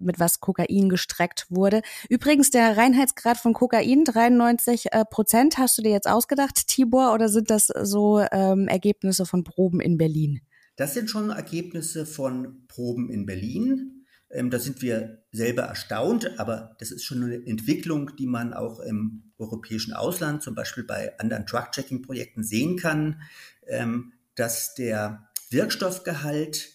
mit 0.01 0.19
was 0.19 0.39
Kokain 0.39 0.89
gestreckt 0.89 1.47
wurde. 1.49 1.81
Übrigens, 2.09 2.49
der 2.49 2.77
Reinheitsgrad 2.77 3.37
von 3.37 3.53
Kokain, 3.53 4.03
93 4.03 4.87
äh, 4.91 5.05
Prozent, 5.05 5.57
hast 5.57 5.77
du 5.77 5.81
dir 5.81 5.91
jetzt 5.91 6.07
ausgedacht, 6.07 6.67
Tibor, 6.67 7.13
oder 7.13 7.29
sind 7.29 7.49
das 7.49 7.67
so 7.67 8.23
ähm, 8.31 8.67
Ergebnisse 8.67 9.25
von 9.25 9.43
Proben 9.43 9.79
in 9.79 9.97
Berlin? 9.97 10.41
Das 10.75 10.93
sind 10.93 11.09
schon 11.09 11.29
Ergebnisse 11.29 12.05
von 12.05 12.65
Proben 12.67 13.09
in 13.09 13.25
Berlin. 13.25 14.05
Ähm, 14.29 14.49
da 14.49 14.59
sind 14.59 14.81
wir 14.81 15.23
selber 15.31 15.63
erstaunt, 15.63 16.39
aber 16.39 16.75
das 16.79 16.91
ist 16.91 17.03
schon 17.03 17.23
eine 17.23 17.45
Entwicklung, 17.45 18.15
die 18.15 18.27
man 18.27 18.53
auch 18.53 18.79
im 18.79 19.33
europäischen 19.37 19.93
Ausland, 19.93 20.41
zum 20.41 20.55
Beispiel 20.55 20.83
bei 20.83 21.17
anderen 21.19 21.45
Drug-Checking-Projekten 21.45 22.43
sehen 22.43 22.77
kann, 22.77 23.21
ähm, 23.67 24.13
dass 24.35 24.73
der 24.75 25.29
Wirkstoffgehalt 25.49 26.69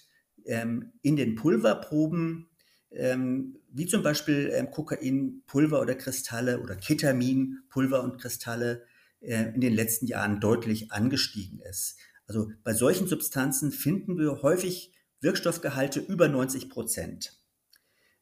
ähm, 0.44 0.92
in 1.02 1.16
den 1.16 1.34
Pulverproben 1.34 2.48
ähm, 2.90 3.58
wie 3.70 3.86
zum 3.86 4.02
Beispiel 4.02 4.50
ähm, 4.52 4.70
Kokainpulver 4.70 5.80
oder 5.80 5.94
Kristalle 5.94 6.60
oder 6.60 6.76
Ketaminpulver 6.76 8.02
und 8.02 8.18
Kristalle 8.20 8.84
äh, 9.20 9.52
in 9.54 9.60
den 9.60 9.74
letzten 9.74 10.06
Jahren 10.06 10.40
deutlich 10.40 10.92
angestiegen 10.92 11.60
ist. 11.60 11.96
Also 12.26 12.50
bei 12.64 12.74
solchen 12.74 13.06
Substanzen 13.06 13.70
finden 13.70 14.18
wir 14.18 14.42
häufig 14.42 14.92
Wirkstoffgehalte 15.20 16.00
über 16.00 16.28
90 16.28 16.70
Prozent. 16.70 17.40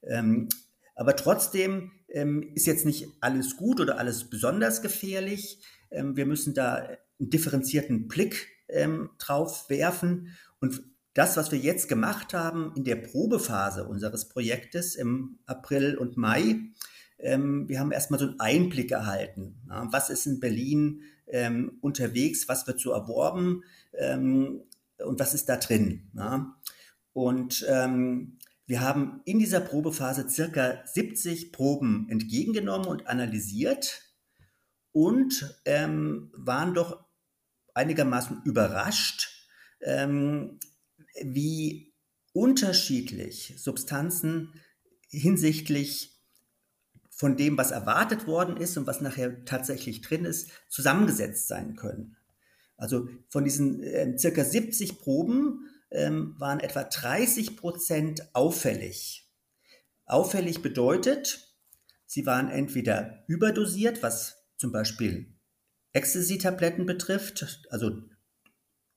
Ähm, 0.02 0.48
aber 0.94 1.16
trotzdem 1.16 1.92
ähm, 2.08 2.52
ist 2.54 2.66
jetzt 2.66 2.86
nicht 2.86 3.08
alles 3.20 3.56
gut 3.56 3.80
oder 3.80 3.98
alles 3.98 4.30
besonders 4.30 4.82
gefährlich. 4.82 5.60
Ähm, 5.90 6.16
wir 6.16 6.26
müssen 6.26 6.54
da 6.54 6.76
einen 6.76 7.30
differenzierten 7.30 8.08
Blick 8.08 8.48
ähm, 8.68 9.10
drauf 9.18 9.68
werfen 9.68 10.36
und 10.60 10.82
das, 11.14 11.36
was 11.36 11.52
wir 11.52 11.58
jetzt 11.58 11.88
gemacht 11.88 12.34
haben 12.34 12.72
in 12.76 12.84
der 12.84 12.96
Probephase 12.96 13.86
unseres 13.86 14.28
Projektes 14.28 14.96
im 14.96 15.38
April 15.46 15.96
und 15.96 16.16
Mai, 16.16 16.56
ähm, 17.18 17.68
wir 17.68 17.80
haben 17.80 17.92
erstmal 17.92 18.20
so 18.20 18.26
einen 18.26 18.40
Einblick 18.40 18.90
erhalten. 18.90 19.62
Ja, 19.68 19.88
was 19.90 20.10
ist 20.10 20.26
in 20.26 20.40
Berlin 20.40 21.02
ähm, 21.26 21.78
unterwegs, 21.80 22.48
was 22.48 22.66
wird 22.66 22.80
so 22.80 22.90
erworben 22.90 23.62
ähm, 23.96 24.62
und 24.98 25.20
was 25.20 25.34
ist 25.34 25.48
da 25.48 25.56
drin. 25.56 26.10
Ja? 26.14 26.56
Und 27.12 27.64
ähm, 27.68 28.38
wir 28.66 28.80
haben 28.80 29.20
in 29.24 29.38
dieser 29.38 29.60
Probephase 29.60 30.28
circa 30.28 30.82
70 30.84 31.52
Proben 31.52 32.08
entgegengenommen 32.10 32.88
und 32.88 33.06
analysiert 33.06 34.02
und 34.92 35.60
ähm, 35.64 36.30
waren 36.34 36.74
doch 36.74 37.04
einigermaßen 37.74 38.42
überrascht, 38.44 39.48
ähm, 39.80 40.58
wie 41.22 41.94
unterschiedlich 42.32 43.54
Substanzen 43.56 44.52
hinsichtlich 45.08 46.20
von 47.10 47.36
dem, 47.36 47.56
was 47.56 47.70
erwartet 47.70 48.26
worden 48.26 48.56
ist 48.56 48.76
und 48.76 48.86
was 48.86 49.00
nachher 49.00 49.44
tatsächlich 49.44 50.00
drin 50.00 50.24
ist, 50.24 50.50
zusammengesetzt 50.68 51.46
sein 51.46 51.76
können. 51.76 52.16
Also 52.76 53.08
von 53.28 53.44
diesen 53.44 53.82
äh, 53.82 54.18
circa 54.18 54.44
70 54.44 54.98
Proben 54.98 55.68
ähm, 55.92 56.34
waren 56.38 56.58
etwa 56.58 56.82
30 56.82 57.56
Prozent 57.56 58.28
auffällig. 58.34 59.30
Auffällig 60.06 60.60
bedeutet, 60.60 61.54
sie 62.04 62.26
waren 62.26 62.50
entweder 62.50 63.24
überdosiert, 63.28 64.02
was 64.02 64.44
zum 64.56 64.72
Beispiel 64.72 65.34
Ecstasy-Tabletten 65.92 66.84
betrifft, 66.84 67.66
also 67.70 68.02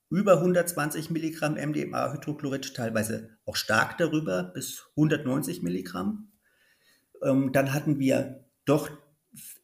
über 0.09 0.37
120 0.37 1.09
Milligramm 1.09 1.55
MDMA-Hydrochlorid, 1.55 2.73
teilweise 2.73 3.37
auch 3.45 3.55
stark 3.55 3.97
darüber, 3.97 4.43
bis 4.43 4.85
190 4.91 5.61
Milligramm. 5.63 6.31
Ähm, 7.23 7.51
dann 7.51 7.73
hatten 7.73 7.99
wir 7.99 8.45
doch 8.65 8.89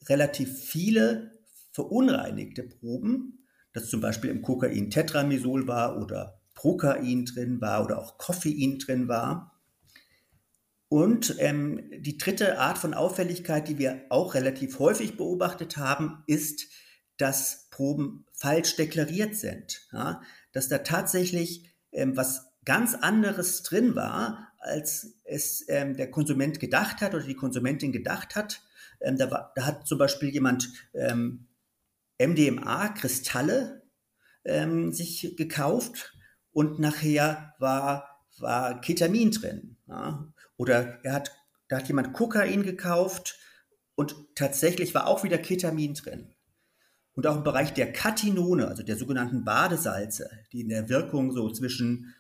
relativ 0.07 0.59
viele 0.59 1.31
verunreinigte 1.71 2.63
Proben, 2.63 3.45
dass 3.73 3.89
zum 3.89 4.01
Beispiel 4.01 4.29
im 4.29 4.41
Kokain 4.41 4.89
Tetramisol 4.89 5.67
war 5.67 6.01
oder 6.01 6.41
Prokain 6.53 7.25
drin 7.25 7.61
war 7.61 7.83
oder 7.83 7.99
auch 7.99 8.17
Koffein 8.17 8.79
drin 8.79 9.07
war. 9.07 9.59
Und 10.89 11.35
ähm, 11.39 11.89
die 11.97 12.17
dritte 12.17 12.59
Art 12.59 12.77
von 12.77 12.93
Auffälligkeit, 12.93 13.67
die 13.67 13.79
wir 13.79 14.05
auch 14.09 14.35
relativ 14.35 14.77
häufig 14.77 15.17
beobachtet 15.17 15.77
haben, 15.77 16.23
ist, 16.27 16.67
dass 17.17 17.67
Proben 17.71 18.25
falsch 18.43 18.75
deklariert 18.75 19.35
sind. 19.35 19.87
Ja? 19.93 20.21
Dass 20.51 20.67
da 20.67 20.79
tatsächlich 20.79 21.73
ähm, 21.93 22.17
was 22.17 22.51
ganz 22.65 22.93
anderes 22.93 23.63
drin 23.63 23.95
war, 23.95 24.51
als 24.59 25.17
es 25.23 25.63
ähm, 25.69 25.95
der 25.95 26.11
Konsument 26.11 26.59
gedacht 26.59 26.99
hat 26.99 27.13
oder 27.15 27.23
die 27.23 27.35
Konsumentin 27.35 27.93
gedacht 27.93 28.35
hat. 28.35 28.61
Ähm, 28.99 29.17
da, 29.17 29.31
war, 29.31 29.53
da, 29.55 29.65
hat 29.65 29.87
zum 29.87 29.97
Beispiel 29.97 30.29
jemand 30.29 30.69
ähm, 30.93 31.47
MDMA-Kristalle 32.19 33.83
ähm, 34.43 34.91
sich 34.91 35.35
gekauft 35.37 36.13
und 36.51 36.79
nachher 36.79 37.55
war, 37.59 38.27
war 38.39 38.81
Ketamin 38.81 39.31
drin. 39.31 39.77
Ja? 39.87 40.33
Oder 40.57 40.99
er 41.03 41.13
hat, 41.13 41.31
da 41.69 41.77
hat 41.77 41.87
jemand 41.87 42.11
Kokain 42.11 42.63
gekauft 42.63 43.39
und 43.95 44.35
tatsächlich 44.35 44.93
war 44.93 45.07
auch 45.07 45.23
wieder 45.23 45.37
Ketamin 45.37 45.93
drin. 45.93 46.32
Und 47.15 47.27
auch 47.27 47.37
im 47.37 47.43
Bereich 47.43 47.73
der 47.73 47.91
Katinone, 47.91 48.67
also 48.67 48.83
der 48.83 48.95
sogenannten 48.95 49.43
Badesalze, 49.43 50.29
die 50.51 50.61
in 50.61 50.69
der 50.69 50.89
Wirkung 50.89 51.31
so 51.31 51.49
zwischen 51.51 52.13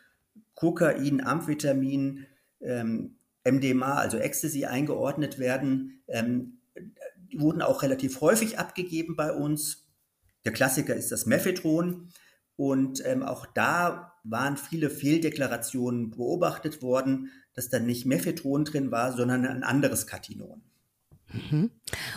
Kokain, 0.55 1.25
Amphetamin, 1.25 2.25
ähm, 2.61 3.15
MDMA, 3.43 3.95
also 3.95 4.17
Ecstasy 4.17 4.65
eingeordnet 4.65 5.39
werden, 5.39 6.03
ähm, 6.07 6.59
wurden 7.35 7.61
auch 7.61 7.81
relativ 7.81 8.21
häufig 8.21 8.59
abgegeben 8.59 9.15
bei 9.15 9.33
uns. 9.33 9.87
Der 10.45 10.53
Klassiker 10.53 10.95
ist 10.95 11.11
das 11.11 11.25
Mephedron. 11.25 12.09
Und 12.55 13.03
ähm, 13.05 13.23
auch 13.23 13.47
da 13.47 14.13
waren 14.23 14.57
viele 14.57 14.89
Fehldeklarationen 14.89 16.11
beobachtet 16.11 16.81
worden, 16.81 17.31
dass 17.55 17.69
da 17.69 17.79
nicht 17.79 18.05
Mephedron 18.05 18.65
drin 18.65 18.91
war, 18.91 19.11
sondern 19.11 19.45
ein 19.45 19.63
anderes 19.63 20.05
Katinon. 20.05 20.61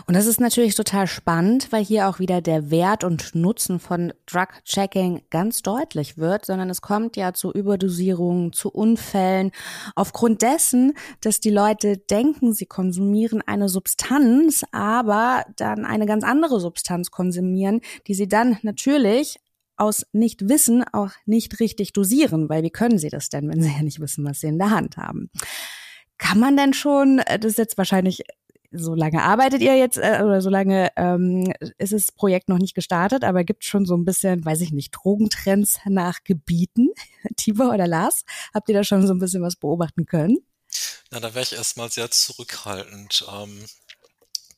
Und 0.06 0.14
das 0.14 0.26
ist 0.26 0.40
natürlich 0.40 0.75
total 0.75 1.06
spannend, 1.06 1.73
weil 1.73 1.85
hier 1.85 2.08
auch 2.08 2.18
wieder 2.18 2.40
der 2.40 2.70
Wert 2.70 3.04
und 3.04 3.35
Nutzen 3.35 3.78
von 3.78 4.12
Drug-Checking 4.26 5.23
ganz 5.30 5.62
deutlich 5.62 6.18
wird, 6.18 6.46
sondern 6.46 6.70
es 6.70 6.80
kommt 6.80 7.16
ja 7.16 7.32
zu 7.32 7.52
Überdosierungen, 7.52 8.52
zu 8.52 8.70
Unfällen, 8.70 9.52
aufgrund 9.94 10.42
dessen, 10.42 10.94
dass 11.20 11.40
die 11.40 11.50
Leute 11.50 11.99
denken, 11.99 12.52
sie 12.52 12.66
konsumieren 12.66 13.42
eine 13.46 13.68
Substanz, 13.68 14.64
aber 14.73 15.44
dann 15.56 15.85
eine 15.85 16.06
ganz 16.06 16.25
andere 16.25 16.61
Substanz 16.61 17.11
konsumieren, 17.11 17.80
die 18.06 18.14
sie 18.14 18.28
dann 18.28 18.58
natürlich 18.62 19.37
aus 19.76 20.06
Nichtwissen 20.12 20.85
auch 20.92 21.11
nicht 21.26 21.61
richtig 21.61 21.92
dosieren, 21.92 22.49
weil 22.49 22.62
wie 22.62 22.70
können 22.70 22.99
sie 22.99 23.11
das 23.11 23.28
denn, 23.28 23.49
wenn 23.49 23.62
sie 23.62 23.70
ja 23.70 23.82
nicht 23.82 24.00
wissen, 24.00 24.25
was 24.25 24.40
sie 24.40 24.49
in 24.49 24.58
der 24.58 24.70
Hand 24.70 24.96
haben? 24.96 25.30
Kann 26.18 26.40
man 26.40 26.56
denn 26.56 26.73
schon, 26.73 27.18
äh, 27.18 27.38
das 27.38 27.52
ist 27.52 27.58
jetzt 27.58 27.78
wahrscheinlich 27.78 28.23
so 28.73 28.94
lange 28.94 29.23
arbeitet 29.23 29.62
ihr 29.62 29.76
jetzt 29.76 29.99
äh, 29.99 30.23
oder 30.23 30.40
so 30.40 30.50
lange 30.50 30.90
ähm, 30.96 31.52
ist 31.78 31.92
das 31.92 32.12
Projekt 32.12 32.49
noch 32.49 32.58
nicht 32.58 32.75
gestartet, 32.75 33.25
aber 33.25 33.44
gibt 33.44 33.64
schon 33.64 33.87
so 33.87 33.96
ein 33.96 34.04
bisschen, 34.04 34.44
weiß 34.44 34.61
ich 34.61 34.73
nicht, 34.73 34.90
Drogentrends 34.90 35.78
nach 35.87 36.25
Gebieten? 36.25 36.88
Tibor 37.37 37.73
oder 37.73 37.87
Lars, 37.87 38.25
habt 38.54 38.68
ihr 38.68 38.75
da 38.75 38.85
schon 38.85 39.06
so 39.06 39.14
ein 39.14 39.18
bisschen 39.18 39.42
was 39.42 39.56
beobachten 39.56 40.06
können? 40.06 40.38
Na, 41.10 41.21
da 41.21 41.34
wäre 41.34 41.45
ich 41.45 41.52
erstmal 41.52 41.91
sehr 41.91 42.10
zurückhaltend. 42.10 43.25
Ähm, 43.32 43.64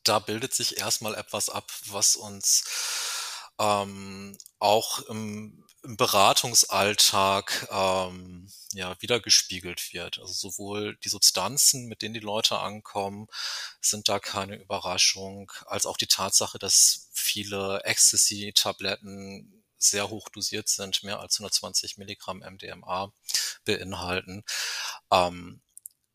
da 0.04 0.18
bildet 0.18 0.54
sich 0.54 0.78
erstmal 0.78 1.14
etwas 1.14 1.50
ab, 1.50 1.70
was 1.86 2.16
uns 2.16 2.64
ähm, 3.58 4.36
auch 4.58 5.00
im, 5.00 5.64
im 5.82 5.96
Beratungsalltag 5.96 7.68
ähm, 7.70 8.48
ja 8.72 8.96
wiedergespiegelt 9.00 9.92
wird. 9.92 10.18
Also 10.18 10.32
sowohl 10.32 10.96
die 11.04 11.08
Substanzen, 11.08 11.86
mit 11.86 12.02
denen 12.02 12.14
die 12.14 12.20
Leute 12.20 12.58
ankommen, 12.58 13.28
sind 13.80 14.08
da 14.08 14.18
keine 14.18 14.56
Überraschung, 14.56 15.52
als 15.66 15.86
auch 15.86 15.96
die 15.96 16.06
Tatsache, 16.06 16.58
dass 16.58 17.08
viele 17.12 17.82
Ecstasy-Tabletten 17.84 19.64
sehr 19.78 20.10
hoch 20.10 20.28
dosiert 20.28 20.68
sind, 20.68 21.02
mehr 21.04 21.20
als 21.20 21.36
120 21.38 21.98
Milligramm 21.98 22.40
MDMA 22.40 23.12
beinhalten. 23.64 24.44
Ähm, 25.10 25.60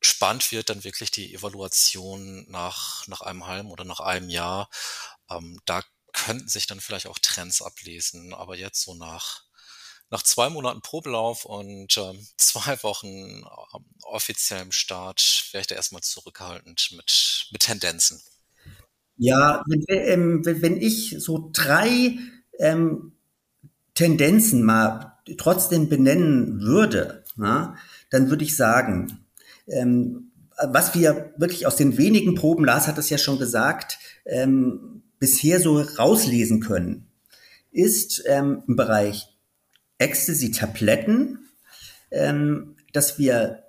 spannend 0.01 0.51
wird 0.51 0.69
dann 0.69 0.83
wirklich 0.83 1.11
die 1.11 1.33
Evaluation 1.33 2.45
nach, 2.49 3.07
nach 3.07 3.21
einem 3.21 3.47
halben 3.47 3.71
oder 3.71 3.85
nach 3.85 4.01
einem 4.01 4.29
Jahr. 4.29 4.69
Ähm, 5.29 5.61
da 5.65 5.81
könnten 6.13 6.47
sich 6.47 6.67
dann 6.67 6.79
vielleicht 6.79 7.07
auch 7.07 7.19
Trends 7.19 7.61
ablesen. 7.61 8.33
Aber 8.33 8.55
jetzt 8.55 8.81
so 8.81 8.95
nach, 8.95 9.43
nach 10.09 10.23
zwei 10.23 10.49
Monaten 10.49 10.81
Probelauf 10.81 11.45
und 11.45 11.97
ähm, 11.97 12.25
zwei 12.37 12.81
Wochen 12.83 13.07
ähm, 13.07 13.45
offiziellem 14.03 14.71
Start 14.71 15.49
wäre 15.51 15.61
ich 15.61 15.67
da 15.67 15.75
erstmal 15.75 16.03
zurückhaltend 16.03 16.93
mit, 16.95 17.47
mit 17.51 17.61
Tendenzen. 17.61 18.21
Ja, 19.17 19.63
wenn, 19.67 19.83
ähm, 19.89 20.45
wenn 20.45 20.77
ich 20.77 21.15
so 21.19 21.49
drei 21.53 22.17
ähm, 22.59 23.13
Tendenzen 23.93 24.63
mal 24.63 25.19
trotzdem 25.37 25.87
benennen 25.87 26.61
würde, 26.61 27.23
na, 27.35 27.77
dann 28.09 28.29
würde 28.29 28.43
ich 28.43 28.55
sagen, 28.55 29.25
ähm, 29.67 30.31
was 30.67 30.93
wir 30.95 31.33
wirklich 31.37 31.65
aus 31.65 31.75
den 31.75 31.97
wenigen 31.97 32.35
Proben, 32.35 32.65
Lars 32.65 32.87
hat 32.87 32.97
es 32.97 33.09
ja 33.09 33.17
schon 33.17 33.39
gesagt, 33.39 33.97
ähm, 34.25 35.03
bisher 35.23 35.61
so 35.61 35.79
rauslesen 35.79 36.59
können, 36.59 37.07
ist 37.71 38.21
ähm, 38.25 38.63
im 38.67 38.75
Bereich 38.75 39.29
Ecstasy-Tabletten, 39.97 41.47
ähm, 42.11 42.75
dass 42.91 43.17
wir 43.17 43.63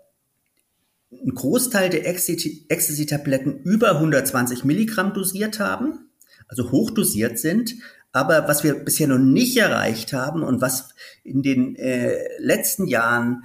einen 1.13 1.33
Großteil 1.33 1.91
der 1.91 2.09
Ecstasy-Tabletten 2.09 3.61
über 3.61 3.93
120 3.93 4.65
Milligramm 4.65 5.15
dosiert 5.15 5.61
haben, 5.61 6.11
also 6.49 6.73
hochdosiert 6.73 7.39
sind. 7.39 7.77
Aber 8.11 8.49
was 8.49 8.65
wir 8.65 8.75
bisher 8.75 9.07
noch 9.07 9.19
nicht 9.19 9.57
erreicht 9.57 10.13
haben 10.13 10.43
und 10.43 10.61
was 10.61 10.89
in 11.23 11.45
den 11.45 11.77
äh, 11.77 12.19
letzten 12.41 12.89
Jahren 12.89 13.45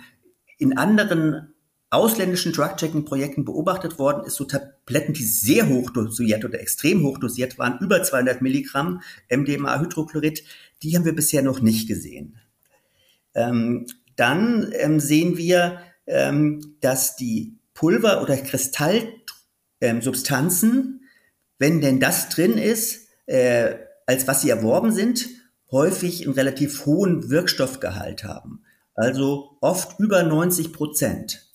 in 0.57 0.75
anderen 0.79 1.53
ausländischen 1.91 2.53
Drug-Checking-Projekten 2.53 3.45
beobachtet 3.45 3.97
worden 3.97 4.23
ist, 4.25 4.35
so 4.35 4.45
Tabletten, 4.45 5.13
die 5.13 5.23
sehr 5.23 5.69
hoch 5.69 5.89
dosiert 5.89 6.45
oder 6.45 6.59
extrem 6.59 7.03
hoch 7.03 7.17
dosiert 7.17 7.57
waren, 7.57 7.79
über 7.79 8.03
200 8.03 8.41
Milligramm 8.41 9.01
MDMA-Hydrochlorid, 9.29 10.43
die 10.83 10.95
haben 10.95 11.05
wir 11.05 11.15
bisher 11.15 11.41
noch 11.41 11.61
nicht 11.61 11.87
gesehen. 11.87 12.37
Ähm, 13.33 13.87
dann 14.15 14.71
ähm, 14.73 14.99
sehen 14.99 15.37
wir, 15.37 15.79
ähm, 16.05 16.75
dass 16.81 17.15
die 17.15 17.57
Pulver- 17.73 18.21
oder 18.21 18.37
Kristallsubstanzen, 18.37 21.01
wenn 21.57 21.81
denn 21.81 21.99
das 21.99 22.29
drin 22.29 22.55
ist, 22.57 23.07
äh, 23.25 23.75
als 24.05 24.27
was 24.27 24.41
sie 24.41 24.49
erworben 24.49 24.91
sind, 24.91 25.27
häufig 25.71 26.25
einen 26.25 26.33
relativ 26.33 26.85
hohen 26.85 27.29
Wirkstoffgehalt 27.29 28.23
haben. 28.23 28.63
Also 28.95 29.57
oft 29.61 29.99
über 29.99 30.23
90 30.23 30.73
Prozent. 30.73 31.48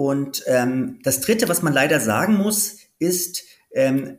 Und 0.00 0.44
ähm, 0.46 0.98
das 1.02 1.20
Dritte, 1.20 1.50
was 1.50 1.60
man 1.60 1.74
leider 1.74 2.00
sagen 2.00 2.38
muss, 2.38 2.78
ist, 2.98 3.42
ähm, 3.74 4.18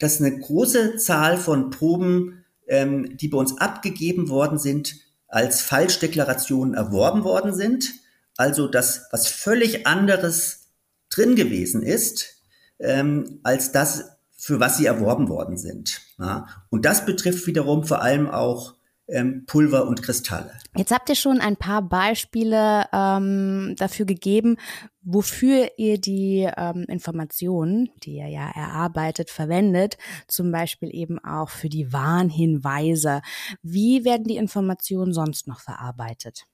dass 0.00 0.20
eine 0.20 0.36
große 0.36 0.96
Zahl 0.96 1.36
von 1.36 1.70
Proben, 1.70 2.44
ähm, 2.66 3.16
die 3.18 3.28
bei 3.28 3.38
uns 3.38 3.56
abgegeben 3.58 4.30
worden 4.30 4.58
sind, 4.58 4.96
als 5.28 5.60
Falschdeklarationen 5.60 6.74
erworben 6.74 7.22
worden 7.22 7.54
sind. 7.54 7.94
Also 8.36 8.66
dass 8.66 9.06
was 9.12 9.28
völlig 9.28 9.86
anderes 9.86 10.72
drin 11.08 11.36
gewesen 11.36 11.84
ist, 11.84 12.42
ähm, 12.80 13.38
als 13.44 13.70
das, 13.70 14.16
für 14.36 14.58
was 14.58 14.76
sie 14.76 14.86
erworben 14.86 15.28
worden 15.28 15.56
sind. 15.56 16.00
Ja? 16.18 16.48
Und 16.68 16.84
das 16.84 17.06
betrifft 17.06 17.46
wiederum 17.46 17.84
vor 17.84 18.02
allem 18.02 18.28
auch 18.28 18.74
ähm, 19.12 19.44
Pulver 19.46 19.86
und 19.86 20.02
Kristalle. 20.02 20.52
Jetzt 20.76 20.90
habt 20.90 21.08
ihr 21.08 21.14
schon 21.14 21.40
ein 21.40 21.56
paar 21.56 21.82
Beispiele 21.82 22.86
ähm, 22.92 23.74
dafür 23.76 24.06
gegeben, 24.06 24.56
wofür 25.02 25.70
ihr 25.76 25.98
die 25.98 26.48
ähm, 26.56 26.84
Informationen, 26.88 27.90
die 28.02 28.16
ihr 28.16 28.28
ja 28.28 28.50
erarbeitet, 28.50 29.30
verwendet, 29.30 29.98
zum 30.28 30.50
Beispiel 30.50 30.94
eben 30.94 31.18
auch 31.18 31.50
für 31.50 31.68
die 31.68 31.92
Warnhinweise. 31.92 33.20
Wie 33.62 34.04
werden 34.04 34.24
die 34.24 34.36
Informationen 34.36 35.12
sonst 35.12 35.46
noch 35.46 35.60
verarbeitet? 35.60 36.46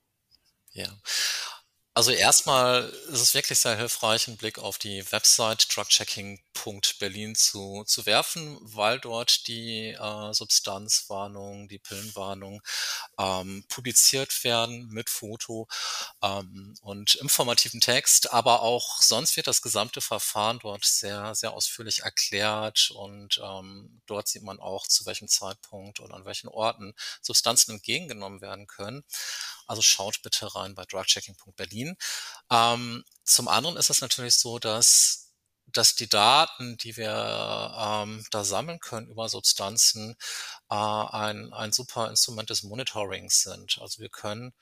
Ja. 0.73 0.89
Also 1.99 2.13
erstmal 2.13 2.85
ist 3.09 3.21
es 3.21 3.35
wirklich 3.35 3.59
sehr 3.59 3.77
hilfreich, 3.77 4.29
einen 4.29 4.37
Blick 4.37 4.61
auf 4.61 4.79
die 4.79 5.03
Website 5.11 5.67
drugchecking.berlin 5.75 7.35
zu, 7.35 7.83
zu 7.89 8.07
werfen, 8.07 8.57
weil 8.63 9.01
dort 9.01 9.49
die 9.49 9.97
äh, 9.99 10.33
Substanzwarnung, 10.33 11.67
die 11.67 11.81
Pillenwarnung 11.81 12.63
ähm, 13.19 13.65
publiziert 13.69 14.45
werden 14.45 14.87
mit 14.91 15.11
Foto 15.11 15.67
ähm, 16.23 16.77
und 16.83 17.17
informativen 17.17 17.81
Text, 17.81 18.33
aber 18.33 18.63
auch 18.63 19.03
sonst 19.03 19.35
wird 19.37 19.49
das 19.49 19.61
gesamte 19.61 20.01
Verfahren 20.01 20.61
dort 20.61 20.85
sehr, 20.85 21.35
sehr 21.35 21.53
ausführlich 21.53 22.05
erklärt 22.05 22.93
und 22.95 23.41
ähm, 23.43 24.01
dort 24.07 24.29
sieht 24.29 24.45
man 24.45 24.61
auch, 24.61 24.87
zu 24.87 25.05
welchem 25.05 25.27
Zeitpunkt 25.27 25.99
und 25.99 26.13
an 26.13 26.25
welchen 26.25 26.47
Orten 26.47 26.95
Substanzen 27.23 27.73
entgegengenommen 27.73 28.41
werden 28.41 28.69
können. 28.69 29.03
Also 29.69 29.83
schaut 29.83 30.23
bitte 30.23 30.55
rein 30.55 30.75
bei 30.75 30.85
drugchecking.berlin. 30.85 31.97
Ähm, 32.51 33.05
zum 33.25 33.49
anderen 33.49 33.77
ist 33.77 33.91
es 33.91 34.01
natürlich 34.01 34.37
so, 34.37 34.59
dass 34.59 35.27
dass 35.73 35.95
die 35.95 36.09
Daten, 36.09 36.77
die 36.79 36.97
wir 36.97 37.75
ähm, 37.79 38.25
da 38.31 38.45
sammeln 38.45 38.81
können 38.81 39.09
über 39.09 39.29
Substanzen, 39.29 40.17
äh, 40.71 40.75
ein, 40.75 41.53
ein 41.53 41.73
super 41.73 42.09
Instrument 42.09 42.51
des 42.51 42.63
Monitorings 42.63 43.43
sind. 43.43 43.79
Also 43.81 44.01
wir 44.01 44.09
können, 44.09 44.55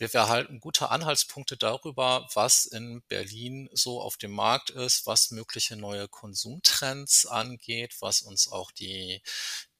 wir 0.00 0.20
erhalten 0.20 0.60
gute 0.60 0.90
Anhaltspunkte 0.90 1.56
darüber, 1.58 2.28
was 2.34 2.64
in 2.64 3.02
Berlin 3.08 3.68
so 3.72 4.00
auf 4.00 4.16
dem 4.16 4.32
Markt 4.32 4.70
ist, 4.70 5.06
was 5.06 5.30
mögliche 5.30 5.76
neue 5.76 6.08
Konsumtrends 6.08 7.26
angeht, 7.26 7.96
was 8.00 8.22
uns 8.22 8.50
auch 8.50 8.70
die, 8.72 9.22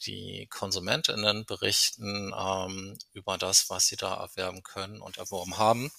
die 0.05 0.47
KonsumentInnen 0.51 1.47
berichten 1.47 2.35
ähm, 2.37 2.99
über 3.13 3.39
das, 3.39 3.71
was 3.71 3.87
sie 3.87 3.97
da 3.97 4.15
erwerben 4.15 4.63
können 4.63 5.01
und 5.01 5.17
erworben 5.17 5.57
haben. 5.57 5.91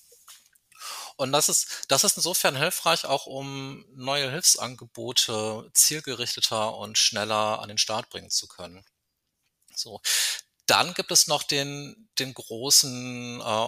Und 1.16 1.32
das 1.32 1.50
ist, 1.50 1.86
das 1.90 2.04
ist 2.04 2.18
insofern 2.18 2.56
hilfreich, 2.56 3.06
auch 3.06 3.26
um 3.26 3.86
neue 3.96 4.32
Hilfsangebote 4.32 5.70
zielgerichteter 5.74 6.76
und 6.76 6.98
schneller 6.98 7.60
an 7.60 7.70
den 7.70 7.78
Start 7.78 8.10
bringen 8.10 8.30
zu 8.30 8.48
können. 8.48 8.86
So. 9.76 10.02
Dann 10.68 10.94
gibt 10.94 11.12
es 11.12 11.28
noch 11.28 11.44
den, 11.44 12.10
den 12.20 12.34
großen 12.34 13.42
äh, 13.42 13.68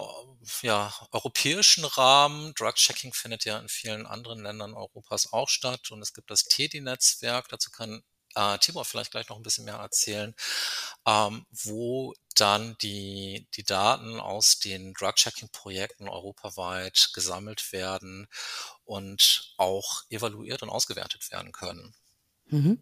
ja, 0.62 0.94
europäischen 1.12 1.84
Rahmen. 1.84 2.54
Drug-Checking 2.54 3.12
findet 3.12 3.44
ja 3.44 3.58
in 3.58 3.68
vielen 3.68 4.06
anderen 4.06 4.42
Ländern 4.42 4.74
Europas 4.74 5.32
auch 5.32 5.48
statt. 5.48 5.90
Und 5.90 6.02
es 6.02 6.12
gibt 6.14 6.30
das 6.30 6.44
TEDI-Netzwerk. 6.44 7.48
Dazu 7.48 7.70
kann 7.70 8.02
äh, 8.34 8.58
Tibor 8.58 8.84
vielleicht 8.84 9.10
gleich 9.10 9.28
noch 9.28 9.36
ein 9.36 9.42
bisschen 9.42 9.64
mehr 9.64 9.76
erzählen, 9.76 10.34
ähm, 11.06 11.46
wo 11.50 12.14
dann 12.34 12.76
die, 12.78 13.48
die 13.54 13.64
Daten 13.64 14.20
aus 14.20 14.58
den 14.58 14.92
Drug-Checking-Projekten 14.94 16.08
europaweit 16.08 17.10
gesammelt 17.14 17.72
werden 17.72 18.26
und 18.84 19.54
auch 19.56 20.02
evaluiert 20.10 20.62
und 20.62 20.70
ausgewertet 20.70 21.30
werden 21.30 21.52
können. 21.52 21.94
Mhm. 22.50 22.78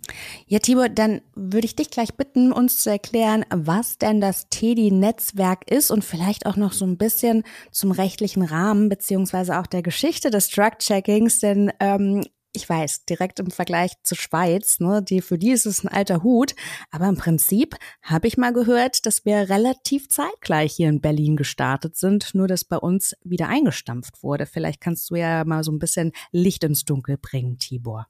Ja, 0.46 0.58
Tibor, 0.58 0.88
dann 0.88 1.22
würde 1.34 1.66
ich 1.66 1.76
dich 1.76 1.90
gleich 1.90 2.14
bitten, 2.14 2.52
uns 2.52 2.78
zu 2.78 2.90
erklären, 2.90 3.44
was 3.50 3.96
denn 3.96 4.20
das 4.20 4.48
TEDI-Netzwerk 4.50 5.70
ist 5.70 5.90
und 5.90 6.04
vielleicht 6.04 6.46
auch 6.46 6.56
noch 6.56 6.72
so 6.72 6.84
ein 6.84 6.98
bisschen 6.98 7.44
zum 7.70 7.92
rechtlichen 7.92 8.42
Rahmen 8.42 8.88
beziehungsweise 8.88 9.58
auch 9.58 9.66
der 9.66 9.82
Geschichte 9.82 10.30
des 10.30 10.50
Drug-Checkings, 10.50 11.40
denn 11.40 11.72
ähm, 11.78 12.22
ich 12.54 12.68
weiß, 12.68 13.06
direkt 13.06 13.40
im 13.40 13.50
Vergleich 13.50 13.92
zur 14.02 14.18
Schweiz, 14.18 14.78
ne, 14.78 15.02
die, 15.02 15.22
für 15.22 15.38
die 15.38 15.52
ist 15.52 15.64
es 15.64 15.84
ein 15.84 15.88
alter 15.88 16.22
Hut. 16.22 16.54
Aber 16.90 17.08
im 17.08 17.16
Prinzip 17.16 17.76
habe 18.02 18.28
ich 18.28 18.36
mal 18.36 18.52
gehört, 18.52 19.06
dass 19.06 19.24
wir 19.24 19.48
relativ 19.48 20.08
zeitgleich 20.08 20.74
hier 20.74 20.88
in 20.88 21.00
Berlin 21.00 21.36
gestartet 21.36 21.96
sind, 21.96 22.34
nur 22.34 22.48
dass 22.48 22.64
bei 22.64 22.76
uns 22.76 23.14
wieder 23.24 23.48
eingestampft 23.48 24.22
wurde. 24.22 24.46
Vielleicht 24.46 24.80
kannst 24.80 25.08
du 25.10 25.14
ja 25.14 25.44
mal 25.44 25.64
so 25.64 25.72
ein 25.72 25.78
bisschen 25.78 26.12
Licht 26.30 26.62
ins 26.64 26.84
Dunkel 26.84 27.16
bringen, 27.16 27.58
Tibor. 27.58 28.06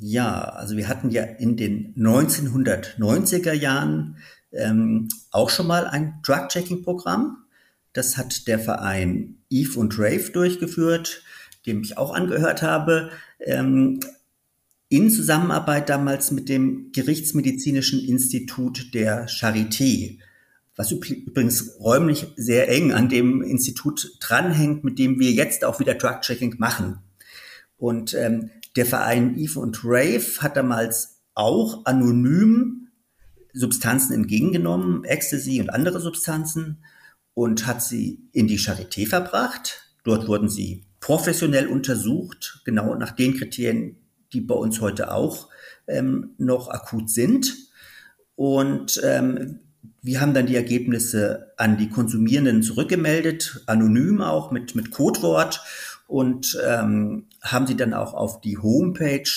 Ja, 0.00 0.40
also 0.40 0.76
wir 0.76 0.88
hatten 0.88 1.10
ja 1.10 1.22
in 1.22 1.56
den 1.56 1.94
1990er 1.94 3.52
Jahren 3.52 4.16
ähm, 4.52 5.08
auch 5.30 5.50
schon 5.50 5.66
mal 5.66 5.86
ein 5.86 6.20
Drug-Checking-Programm. 6.22 7.38
Das 7.92 8.16
hat 8.16 8.46
der 8.46 8.58
Verein 8.58 9.36
Eve 9.48 9.78
und 9.78 9.98
Rave 9.98 10.30
durchgeführt 10.32 11.22
dem 11.66 11.82
ich 11.82 11.98
auch 11.98 12.14
angehört 12.14 12.62
habe, 12.62 13.10
ähm, 13.40 14.00
in 14.88 15.10
Zusammenarbeit 15.10 15.88
damals 15.88 16.30
mit 16.30 16.48
dem 16.48 16.92
Gerichtsmedizinischen 16.92 18.00
Institut 18.00 18.94
der 18.94 19.26
Charité, 19.26 20.18
was 20.76 20.92
übrigens 20.92 21.76
räumlich 21.80 22.26
sehr 22.36 22.68
eng 22.68 22.92
an 22.92 23.08
dem 23.08 23.42
Institut 23.42 24.16
dranhängt, 24.20 24.84
mit 24.84 24.98
dem 24.98 25.18
wir 25.18 25.32
jetzt 25.32 25.64
auch 25.64 25.80
wieder 25.80 25.94
Drug-Checking 25.94 26.56
machen. 26.58 26.98
Und 27.78 28.14
ähm, 28.14 28.50
der 28.76 28.86
Verein 28.86 29.36
Eve 29.36 29.58
und 29.58 29.80
Rave 29.84 30.40
hat 30.40 30.56
damals 30.56 31.22
auch 31.34 31.84
anonym 31.86 32.88
Substanzen 33.52 34.12
entgegengenommen, 34.12 35.04
Ecstasy 35.04 35.60
und 35.60 35.70
andere 35.70 36.00
Substanzen, 36.00 36.84
und 37.34 37.66
hat 37.66 37.82
sie 37.82 38.28
in 38.32 38.46
die 38.46 38.58
Charité 38.58 39.06
verbracht. 39.06 39.92
Dort 40.04 40.26
wurden 40.26 40.48
sie 40.48 40.84
professionell 41.00 41.66
untersucht, 41.66 42.62
genau 42.64 42.94
nach 42.94 43.10
den 43.10 43.36
Kriterien, 43.36 43.96
die 44.32 44.40
bei 44.40 44.54
uns 44.54 44.80
heute 44.80 45.12
auch 45.12 45.48
ähm, 45.86 46.30
noch 46.38 46.68
akut 46.68 47.10
sind. 47.10 47.54
Und 48.34 49.00
ähm, 49.04 49.60
wir 50.00 50.20
haben 50.20 50.32
dann 50.32 50.46
die 50.46 50.56
Ergebnisse 50.56 51.52
an 51.56 51.76
die 51.76 51.90
Konsumierenden 51.90 52.62
zurückgemeldet, 52.62 53.62
anonym 53.66 54.22
auch 54.22 54.50
mit, 54.50 54.74
mit 54.74 54.90
Codewort 54.90 55.62
und 56.06 56.58
ähm, 56.66 57.26
haben 57.42 57.66
sie 57.66 57.76
dann 57.76 57.94
auch 57.94 58.14
auf 58.14 58.40
die 58.40 58.58
Homepage 58.58 59.30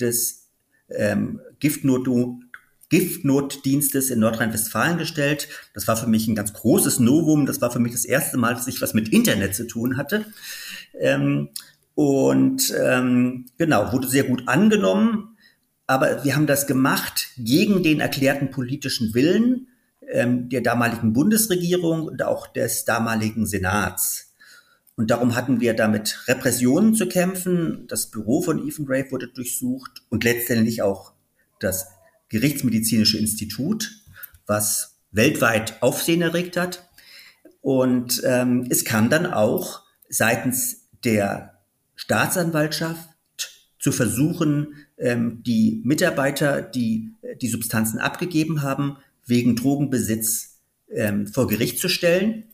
des 0.00 0.48
ähm, 0.88 1.40
Giftnotu 1.58 2.40
Giftnotdienstes 2.88 4.10
in 4.10 4.20
Nordrhein-Westfalen 4.20 4.96
gestellt. 4.96 5.48
Das 5.74 5.88
war 5.88 5.96
für 5.96 6.06
mich 6.06 6.28
ein 6.28 6.36
ganz 6.36 6.52
großes 6.52 7.00
Novum. 7.00 7.44
Das 7.44 7.60
war 7.60 7.72
für 7.72 7.80
mich 7.80 7.90
das 7.90 8.04
erste 8.04 8.36
Mal, 8.36 8.54
dass 8.54 8.68
ich 8.68 8.80
was 8.80 8.94
mit 8.94 9.08
Internet 9.08 9.56
zu 9.56 9.66
tun 9.66 9.96
hatte. 9.96 10.24
Ähm, 11.00 11.48
und 11.96 12.72
ähm, 12.80 13.46
genau, 13.58 13.92
wurde 13.92 14.06
sehr 14.06 14.22
gut 14.22 14.44
angenommen. 14.46 15.36
Aber 15.88 16.24
wir 16.24 16.36
haben 16.36 16.46
das 16.46 16.68
gemacht 16.68 17.28
gegen 17.36 17.82
den 17.82 17.98
erklärten 17.98 18.50
politischen 18.50 19.14
Willen 19.14 19.68
ähm, 20.08 20.48
der 20.48 20.60
damaligen 20.60 21.12
Bundesregierung 21.12 22.02
und 22.02 22.22
auch 22.22 22.46
des 22.46 22.84
damaligen 22.84 23.46
Senats. 23.46 24.25
Und 24.96 25.10
darum 25.10 25.34
hatten 25.34 25.60
wir 25.60 25.74
damit 25.74 26.24
Repressionen 26.26 26.94
zu 26.94 27.06
kämpfen. 27.06 27.86
Das 27.86 28.10
Büro 28.10 28.40
von 28.40 28.66
Ethan 28.66 28.86
Rave 28.88 29.10
wurde 29.10 29.28
durchsucht 29.28 30.02
und 30.08 30.24
letztendlich 30.24 30.82
auch 30.82 31.12
das 31.60 31.88
Gerichtsmedizinische 32.30 33.18
Institut, 33.18 33.90
was 34.46 34.96
weltweit 35.10 35.82
Aufsehen 35.82 36.22
erregt 36.22 36.56
hat. 36.56 36.88
Und 37.60 38.22
ähm, 38.24 38.66
es 38.70 38.84
kam 38.84 39.10
dann 39.10 39.26
auch 39.26 39.82
seitens 40.08 40.88
der 41.04 41.58
Staatsanwaltschaft 41.94 43.08
zu 43.78 43.92
versuchen, 43.92 44.74
ähm, 44.98 45.42
die 45.44 45.82
Mitarbeiter, 45.84 46.62
die 46.62 47.14
äh, 47.22 47.36
die 47.36 47.48
Substanzen 47.48 47.98
abgegeben 47.98 48.62
haben, 48.62 48.96
wegen 49.26 49.56
Drogenbesitz 49.56 50.60
ähm, 50.90 51.26
vor 51.26 51.48
Gericht 51.48 51.78
zu 51.78 51.88
stellen. 51.88 52.44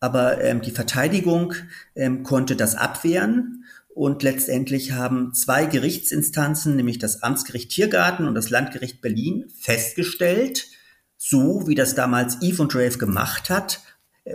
Aber 0.00 0.42
ähm, 0.42 0.62
die 0.62 0.70
Verteidigung 0.70 1.54
ähm, 1.94 2.22
konnte 2.22 2.56
das 2.56 2.74
abwehren 2.74 3.64
und 3.88 4.22
letztendlich 4.22 4.92
haben 4.92 5.34
zwei 5.34 5.66
Gerichtsinstanzen, 5.66 6.76
nämlich 6.76 6.98
das 6.98 7.22
Amtsgericht 7.22 7.70
Tiergarten 7.70 8.26
und 8.26 8.34
das 8.34 8.50
Landgericht 8.50 9.02
Berlin, 9.02 9.50
festgestellt, 9.58 10.68
so 11.16 11.66
wie 11.66 11.74
das 11.74 11.94
damals 11.94 12.40
Eve 12.40 12.62
und 12.62 12.74
Rave 12.74 12.96
gemacht 12.96 13.50
hat, 13.50 13.80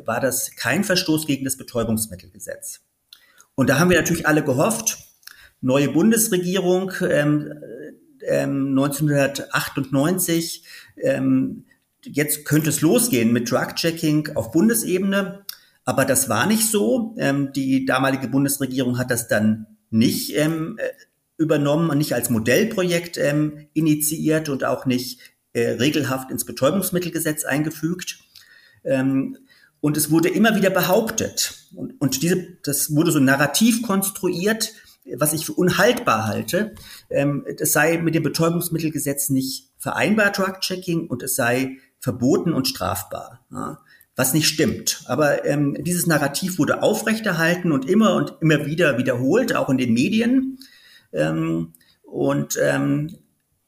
war 0.06 0.20
das 0.20 0.56
kein 0.56 0.84
Verstoß 0.84 1.26
gegen 1.26 1.46
das 1.46 1.58
Betäubungsmittelgesetz. 1.58 2.82
Und 3.56 3.70
da 3.70 3.80
haben 3.80 3.90
wir 3.90 3.98
natürlich 3.98 4.28
alle 4.28 4.44
gehofft, 4.44 4.98
neue 5.62 5.90
Bundesregierung 5.90 6.92
ähm, 7.02 7.54
ähm, 8.22 8.78
1998, 8.78 10.64
ähm, 11.02 11.66
jetzt 12.04 12.46
könnte 12.46 12.70
es 12.70 12.82
losgehen 12.82 13.32
mit 13.32 13.50
Drug-Checking 13.50 14.36
auf 14.36 14.52
Bundesebene. 14.52 15.45
Aber 15.86 16.04
das 16.04 16.28
war 16.28 16.48
nicht 16.48 16.70
so. 16.70 17.16
Ähm, 17.18 17.54
die 17.54 17.86
damalige 17.86 18.28
Bundesregierung 18.28 18.98
hat 18.98 19.12
das 19.12 19.28
dann 19.28 19.68
nicht 19.92 20.36
ähm, 20.36 20.78
äh, 20.80 20.90
übernommen 21.38 21.90
und 21.92 22.00
nicht 22.00 22.14
als 22.14 22.30
Modellprojekt 22.30 23.18
ähm, 23.18 23.68
initiiert 23.74 24.50
und 24.50 24.64
auch 24.64 24.86
nicht 24.88 25.20
äh, 25.54 25.70
regelhaft 25.72 26.32
ins 26.32 26.44
Betäubungsmittelgesetz 26.44 27.46
eingefügt. 27.46 28.20
Ähm, 28.84 29.38
und 29.80 29.98
es 29.98 30.10
wurde 30.10 30.30
immer 30.30 30.56
wieder 30.56 30.72
behauptet, 30.72 31.54
und, 31.76 32.02
und 32.02 32.24
diese, 32.24 32.58
das 32.64 32.96
wurde 32.96 33.12
so 33.12 33.20
narrativ 33.20 33.84
konstruiert, 33.84 34.74
was 35.18 35.34
ich 35.34 35.46
für 35.46 35.54
unhaltbar 35.54 36.26
halte, 36.26 36.74
ähm, 37.12 37.46
es 37.60 37.74
sei 37.74 37.98
mit 38.00 38.16
dem 38.16 38.24
Betäubungsmittelgesetz 38.24 39.30
nicht 39.30 39.70
vereinbar, 39.78 40.32
Drug-Checking, 40.32 41.06
und 41.08 41.22
es 41.22 41.36
sei 41.36 41.78
verboten 42.00 42.54
und 42.54 42.68
strafbar. 42.68 43.46
Ja 43.52 43.78
was 44.16 44.34
nicht 44.34 44.48
stimmt. 44.48 45.04
Aber 45.06 45.46
ähm, 45.46 45.76
dieses 45.80 46.08
Narrativ 46.08 46.58
wurde 46.58 46.82
aufrechterhalten 46.82 47.72
und 47.72 47.90
immer 47.90 48.16
und 48.16 48.36
immer 48.40 48.66
wieder 48.66 48.98
wiederholt, 48.98 49.56
auch 49.56 49.70
in 49.70 49.78
den 49.78 49.94
Medien. 49.94 50.58
Ähm, 51.12 51.74
und 52.04 52.58
ähm, 52.62 53.18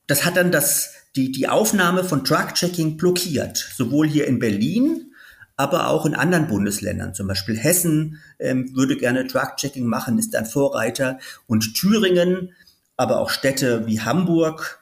das 0.08 0.24
hat 0.24 0.38
dann 0.38 0.52
das, 0.52 0.94
die, 1.16 1.32
die 1.32 1.50
Aufnahme 1.50 2.04
von 2.04 2.24
Drug-Checking 2.24 2.96
blockiert, 2.96 3.58
sowohl 3.76 4.08
hier 4.08 4.26
in 4.26 4.40
Berlin, 4.40 5.12
aber 5.58 5.90
auch 5.90 6.06
in 6.06 6.16
anderen 6.16 6.48
Bundesländern. 6.48 7.14
Zum 7.14 7.28
Beispiel 7.28 7.58
Hessen 7.58 8.20
ähm, 8.40 8.74
würde 8.74 8.96
gerne 8.96 9.26
Drug-Checking 9.26 9.86
machen, 9.86 10.18
ist 10.18 10.36
ein 10.36 10.46
Vorreiter. 10.46 11.20
Und 11.46 11.74
Thüringen, 11.74 12.54
aber 12.96 13.20
auch 13.20 13.30
Städte 13.30 13.86
wie 13.86 14.00
Hamburg, 14.00 14.80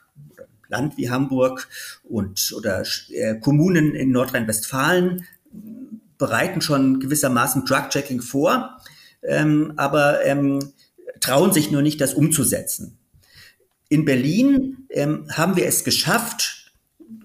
Land 0.68 0.96
wie 0.96 1.10
Hamburg 1.10 1.68
und 2.04 2.52
oder 2.56 2.82
äh, 3.10 3.38
Kommunen 3.40 3.94
in 3.94 4.10
Nordrhein-Westfalen 4.10 5.24
bereiten 6.18 6.60
schon 6.60 7.00
gewissermaßen 7.00 7.64
Drug-Checking 7.64 8.20
vor, 8.22 8.78
ähm, 9.22 9.72
aber 9.76 10.24
ähm, 10.24 10.60
trauen 11.20 11.52
sich 11.52 11.70
nur 11.70 11.82
nicht, 11.82 12.00
das 12.00 12.14
umzusetzen. 12.14 12.98
In 13.88 14.04
Berlin 14.04 14.86
ähm, 14.90 15.26
haben 15.32 15.56
wir 15.56 15.66
es 15.66 15.84
geschafft, 15.84 16.72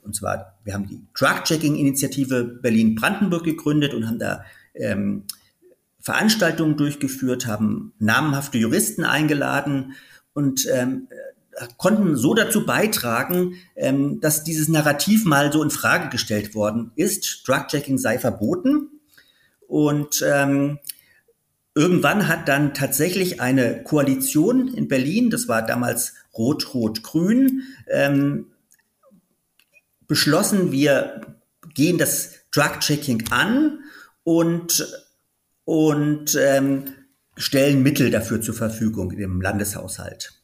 und 0.03 0.15
zwar, 0.15 0.59
wir 0.63 0.73
haben 0.73 0.87
die 0.87 1.01
Drug-Checking-Initiative 1.17 2.59
Berlin-Brandenburg 2.61 3.43
gegründet 3.43 3.93
und 3.93 4.07
haben 4.07 4.19
da 4.19 4.43
ähm, 4.73 5.23
Veranstaltungen 5.99 6.77
durchgeführt, 6.77 7.45
haben 7.45 7.93
namhafte 7.99 8.57
Juristen 8.57 9.03
eingeladen 9.05 9.93
und 10.33 10.67
ähm, 10.71 11.07
konnten 11.77 12.15
so 12.15 12.33
dazu 12.33 12.65
beitragen, 12.65 13.55
ähm, 13.75 14.19
dass 14.21 14.43
dieses 14.43 14.67
Narrativ 14.69 15.25
mal 15.25 15.51
so 15.51 15.61
in 15.63 15.69
Frage 15.69 16.09
gestellt 16.09 16.55
worden 16.55 16.91
ist. 16.95 17.47
Drug-Checking 17.47 17.97
sei 17.97 18.19
verboten. 18.19 18.89
Und 19.67 20.23
ähm, 20.25 20.79
irgendwann 21.75 22.27
hat 22.27 22.47
dann 22.47 22.73
tatsächlich 22.73 23.41
eine 23.41 23.83
Koalition 23.83 24.73
in 24.73 24.87
Berlin, 24.87 25.29
das 25.29 25.47
war 25.47 25.65
damals 25.65 26.13
Rot-Rot-Grün, 26.37 27.63
ähm, 27.89 28.47
beschlossen, 30.07 30.71
wir 30.71 31.21
gehen 31.73 31.97
das 31.97 32.33
Drug-Checking 32.51 33.31
an 33.31 33.79
und, 34.23 34.85
und 35.63 36.35
ähm, 36.35 36.83
stellen 37.37 37.81
Mittel 37.81 38.11
dafür 38.11 38.41
zur 38.41 38.55
Verfügung 38.55 39.11
im 39.11 39.41
Landeshaushalt. 39.41 40.40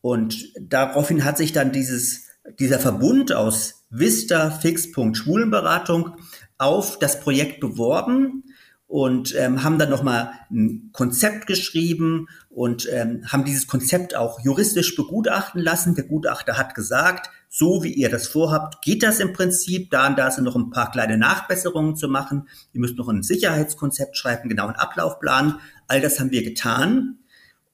Und 0.00 0.52
daraufhin 0.60 1.24
hat 1.24 1.38
sich 1.38 1.52
dann 1.52 1.72
dieses, 1.72 2.26
dieser 2.58 2.78
Verbund 2.78 3.32
aus 3.32 3.84
Vista, 3.90 4.50
Fixpunkt, 4.50 5.16
Schwulenberatung 5.16 6.16
auf 6.58 6.98
das 6.98 7.20
Projekt 7.20 7.60
beworben 7.60 8.44
und 8.88 9.34
ähm, 9.36 9.62
haben 9.62 9.78
dann 9.78 9.90
nochmal 9.90 10.32
ein 10.50 10.90
Konzept 10.92 11.46
geschrieben 11.46 12.26
und 12.48 12.88
ähm, 12.90 13.22
haben 13.28 13.44
dieses 13.44 13.66
Konzept 13.66 14.16
auch 14.16 14.40
juristisch 14.40 14.96
begutachten 14.96 15.60
lassen. 15.60 15.94
Der 15.94 16.04
Gutachter 16.04 16.56
hat 16.56 16.74
gesagt, 16.74 17.30
so 17.50 17.82
wie 17.82 17.92
ihr 17.92 18.08
das 18.08 18.28
vorhabt, 18.28 18.82
geht 18.82 19.02
das 19.02 19.20
im 19.20 19.34
Prinzip. 19.34 19.90
Da 19.90 20.06
und 20.06 20.18
da 20.18 20.30
sind 20.30 20.44
noch 20.44 20.56
ein 20.56 20.70
paar 20.70 20.90
kleine 20.90 21.18
Nachbesserungen 21.18 21.96
zu 21.96 22.08
machen. 22.08 22.48
Ihr 22.72 22.80
müsst 22.80 22.96
noch 22.96 23.08
ein 23.08 23.22
Sicherheitskonzept 23.22 24.16
schreiben, 24.16 24.48
genau 24.48 24.66
einen 24.66 24.76
Ablaufplan. 24.76 25.60
All 25.86 26.00
das 26.00 26.18
haben 26.18 26.30
wir 26.30 26.42
getan. 26.42 27.18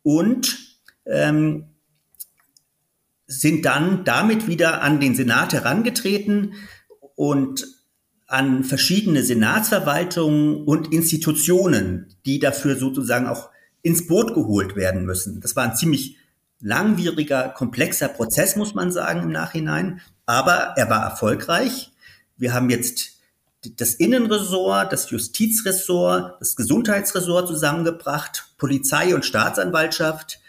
Und 0.03 0.59
ähm, 1.07 1.74
sind 3.27 3.65
dann 3.65 4.05
damit 4.05 4.47
wieder 4.47 4.83
an 4.83 5.01
den 5.01 5.15
Senat 5.15 5.53
herangetreten 5.53 6.55
und 7.15 7.67
an 8.27 8.65
verschiedene 8.65 9.23
Senatsverwaltungen 9.23 10.65
und 10.65 10.93
Institutionen, 10.93 12.15
die 12.27 12.39
dafür 12.39 12.77
sozusagen 12.77 13.27
auch 13.27 13.51
ins 13.83 14.07
Boot 14.07 14.35
geholt 14.35 14.77
werden 14.77 15.05
müssen. 15.05 15.41
Das 15.41 15.57
war 15.57 15.65
ein 15.65 15.77
ziemlich 15.77 16.17
langwieriger, 16.61 17.51
komplexer 17.51 18.09
Prozess, 18.09 18.57
muss 18.57 18.75
man 18.75 18.91
sagen 18.91 19.23
im 19.23 19.31
Nachhinein. 19.31 20.01
Aber 20.27 20.75
er 20.77 20.89
war 20.89 21.05
erfolgreich. 21.05 21.93
Wir 22.37 22.55
haben 22.55 22.71
jetzt 22.71 23.13
das 23.77 23.95
Innenressort, 23.95 24.93
das 24.93 25.11
Justizressort, 25.11 26.41
das 26.41 26.57
Gesundheitsressort 26.57 27.49
zusammengebracht, 27.49 28.55
Polizei 28.59 29.15
und 29.15 29.25
Staatsanwaltschaft 29.25 30.41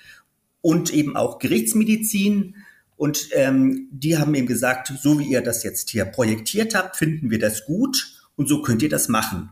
und 0.62 0.94
eben 0.94 1.16
auch 1.16 1.40
Gerichtsmedizin 1.40 2.56
und 2.98 3.30
ähm, 3.34 3.90
die 3.92 4.18
haben 4.18 4.34
ihm 4.36 4.48
gesagt, 4.48 4.92
so 5.02 5.20
wie 5.20 5.26
ihr 5.26 5.42
das 5.42 5.64
jetzt 5.64 5.90
hier 5.90 6.06
projektiert 6.06 6.76
habt, 6.76 6.96
finden 6.96 7.30
wir 7.30 7.40
das 7.40 7.66
gut 7.66 8.22
und 8.36 8.48
so 8.48 8.62
könnt 8.62 8.82
ihr 8.82 8.90
das 8.90 9.10
machen. 9.10 9.50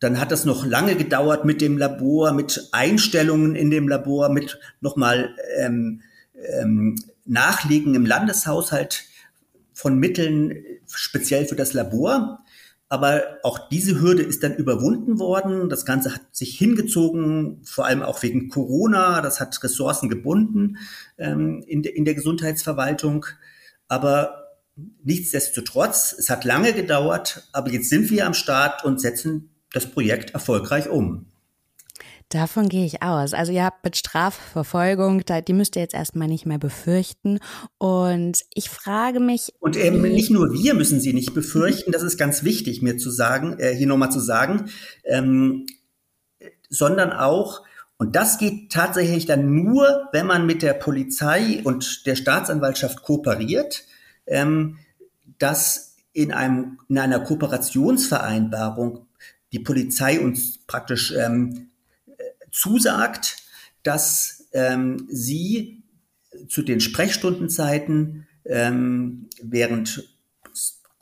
Dann 0.00 0.20
hat 0.20 0.30
das 0.30 0.44
noch 0.44 0.64
lange 0.64 0.94
gedauert 0.94 1.44
mit 1.44 1.60
dem 1.60 1.76
Labor, 1.76 2.32
mit 2.32 2.68
Einstellungen 2.70 3.56
in 3.56 3.70
dem 3.70 3.88
Labor, 3.88 4.28
mit 4.28 4.58
nochmal 4.80 5.34
ähm, 5.56 6.02
ähm, 6.60 6.94
Nachlegen 7.24 7.94
im 7.94 8.06
Landeshaushalt 8.06 9.04
von 9.72 9.98
Mitteln 9.98 10.54
speziell 10.86 11.46
für 11.46 11.56
das 11.56 11.72
Labor. 11.72 12.44
Aber 12.90 13.22
auch 13.42 13.68
diese 13.68 14.00
Hürde 14.00 14.22
ist 14.22 14.42
dann 14.42 14.54
überwunden 14.54 15.18
worden. 15.18 15.68
Das 15.68 15.84
Ganze 15.84 16.14
hat 16.14 16.22
sich 16.32 16.56
hingezogen, 16.56 17.60
vor 17.64 17.84
allem 17.84 18.02
auch 18.02 18.22
wegen 18.22 18.48
Corona. 18.48 19.20
Das 19.20 19.40
hat 19.40 19.62
Ressourcen 19.62 20.08
gebunden 20.08 20.78
ähm, 21.18 21.62
in, 21.66 21.82
de, 21.82 21.92
in 21.92 22.06
der 22.06 22.14
Gesundheitsverwaltung. 22.14 23.26
Aber 23.88 24.48
nichtsdestotrotz, 25.04 26.14
es 26.18 26.30
hat 26.30 26.44
lange 26.44 26.72
gedauert, 26.72 27.48
aber 27.52 27.70
jetzt 27.70 27.90
sind 27.90 28.10
wir 28.10 28.26
am 28.26 28.34
Start 28.34 28.84
und 28.84 29.00
setzen 29.00 29.50
das 29.72 29.86
Projekt 29.86 30.30
erfolgreich 30.30 30.88
um. 30.88 31.26
Davon 32.30 32.68
gehe 32.68 32.84
ich 32.84 33.02
aus. 33.02 33.32
Also 33.32 33.52
ihr 33.52 33.64
habt 33.64 33.82
mit 33.84 33.96
Strafverfolgung, 33.96 35.22
die 35.46 35.52
müsst 35.54 35.76
ihr 35.76 35.82
jetzt 35.82 35.94
erstmal 35.94 36.28
nicht 36.28 36.44
mehr 36.44 36.58
befürchten. 36.58 37.38
Und 37.78 38.44
ich 38.52 38.68
frage 38.68 39.18
mich. 39.18 39.54
Und 39.60 39.78
ähm, 39.78 40.02
nicht 40.02 40.30
nur 40.30 40.52
wir 40.52 40.74
müssen 40.74 41.00
sie 41.00 41.14
nicht 41.14 41.32
befürchten, 41.32 41.90
das 41.90 42.02
ist 42.02 42.18
ganz 42.18 42.44
wichtig, 42.44 42.82
mir 42.82 42.98
zu 42.98 43.10
sagen, 43.10 43.58
äh, 43.58 43.74
hier 43.74 43.86
nochmal 43.86 44.12
zu 44.12 44.20
sagen, 44.20 44.68
ähm, 45.04 45.66
sondern 46.68 47.12
auch, 47.12 47.62
und 47.96 48.14
das 48.14 48.36
geht 48.36 48.70
tatsächlich 48.70 49.24
dann 49.24 49.54
nur, 49.54 50.08
wenn 50.12 50.26
man 50.26 50.44
mit 50.44 50.60
der 50.60 50.74
Polizei 50.74 51.62
und 51.64 52.06
der 52.06 52.14
Staatsanwaltschaft 52.14 53.02
kooperiert, 53.02 53.84
ähm, 54.26 54.78
dass 55.38 55.96
in, 56.12 56.32
einem, 56.32 56.78
in 56.88 56.98
einer 56.98 57.20
Kooperationsvereinbarung 57.20 59.06
die 59.52 59.60
Polizei 59.60 60.20
uns 60.20 60.58
praktisch 60.66 61.14
ähm, 61.16 61.70
zusagt, 62.50 63.36
dass 63.82 64.48
ähm, 64.52 65.06
sie 65.10 65.82
zu 66.48 66.62
den 66.62 66.80
Sprechstundenzeiten, 66.80 68.26
ähm, 68.44 69.28
während 69.42 70.04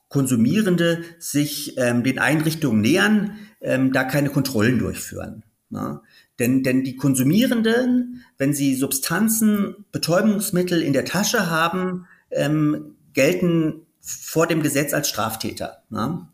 Konsumierende 0.09 1.03
sich 1.19 1.77
ähm, 1.79 2.05
den 2.05 2.19
Einrichtungen 2.19 2.81
nähern, 2.81 3.39
ähm, 3.61 3.93
da 3.93 4.05
keine 4.05 4.31
Kontrollen 4.31 4.79
durchführen. 4.79 5.45
Ja? 5.71 6.03
Denn, 6.39 6.63
denn 6.63 6.85
die 6.85 6.97
Konsumierenden, 6.97 8.25
wenn 8.39 8.55
sie 8.55 8.75
Substanzen, 8.75 9.85
Betäubungsmittel 9.91 10.81
in 10.83 10.93
der 10.93 11.05
Tasche 11.05 11.51
haben, 11.51 12.07
ähm, 12.31 12.97
gelten 13.15 13.87
vor 14.01 14.47
dem 14.47 14.63
Gesetz 14.63 14.95
als 14.95 15.09
Straftäter. 15.09 15.83
Ja? 15.91 16.33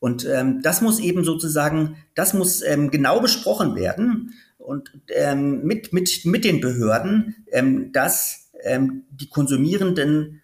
Und 0.00 0.24
ähm, 0.24 0.62
das 0.62 0.80
muss 0.80 0.98
eben 0.98 1.22
sozusagen, 1.22 1.96
das 2.14 2.34
muss 2.34 2.60
ähm, 2.62 2.90
genau 2.90 3.20
besprochen 3.20 3.76
werden 3.76 4.34
und 4.62 4.90
ähm, 5.08 5.64
mit, 5.64 5.92
mit, 5.92 6.24
mit 6.24 6.44
den 6.44 6.60
Behörden, 6.60 7.44
ähm, 7.50 7.92
dass 7.92 8.50
ähm, 8.62 9.04
die 9.10 9.28
Konsumierenden 9.28 10.40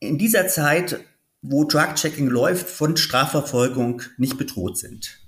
in 0.00 0.18
dieser 0.18 0.48
Zeit, 0.48 1.00
wo 1.42 1.64
Drug-Checking 1.64 2.28
läuft, 2.28 2.68
von 2.68 2.96
Strafverfolgung 2.96 4.02
nicht 4.16 4.38
bedroht 4.38 4.76
sind. 4.76 5.20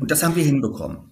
Und 0.00 0.10
das 0.10 0.22
haben 0.22 0.36
wir 0.36 0.44
hinbekommen. 0.44 1.11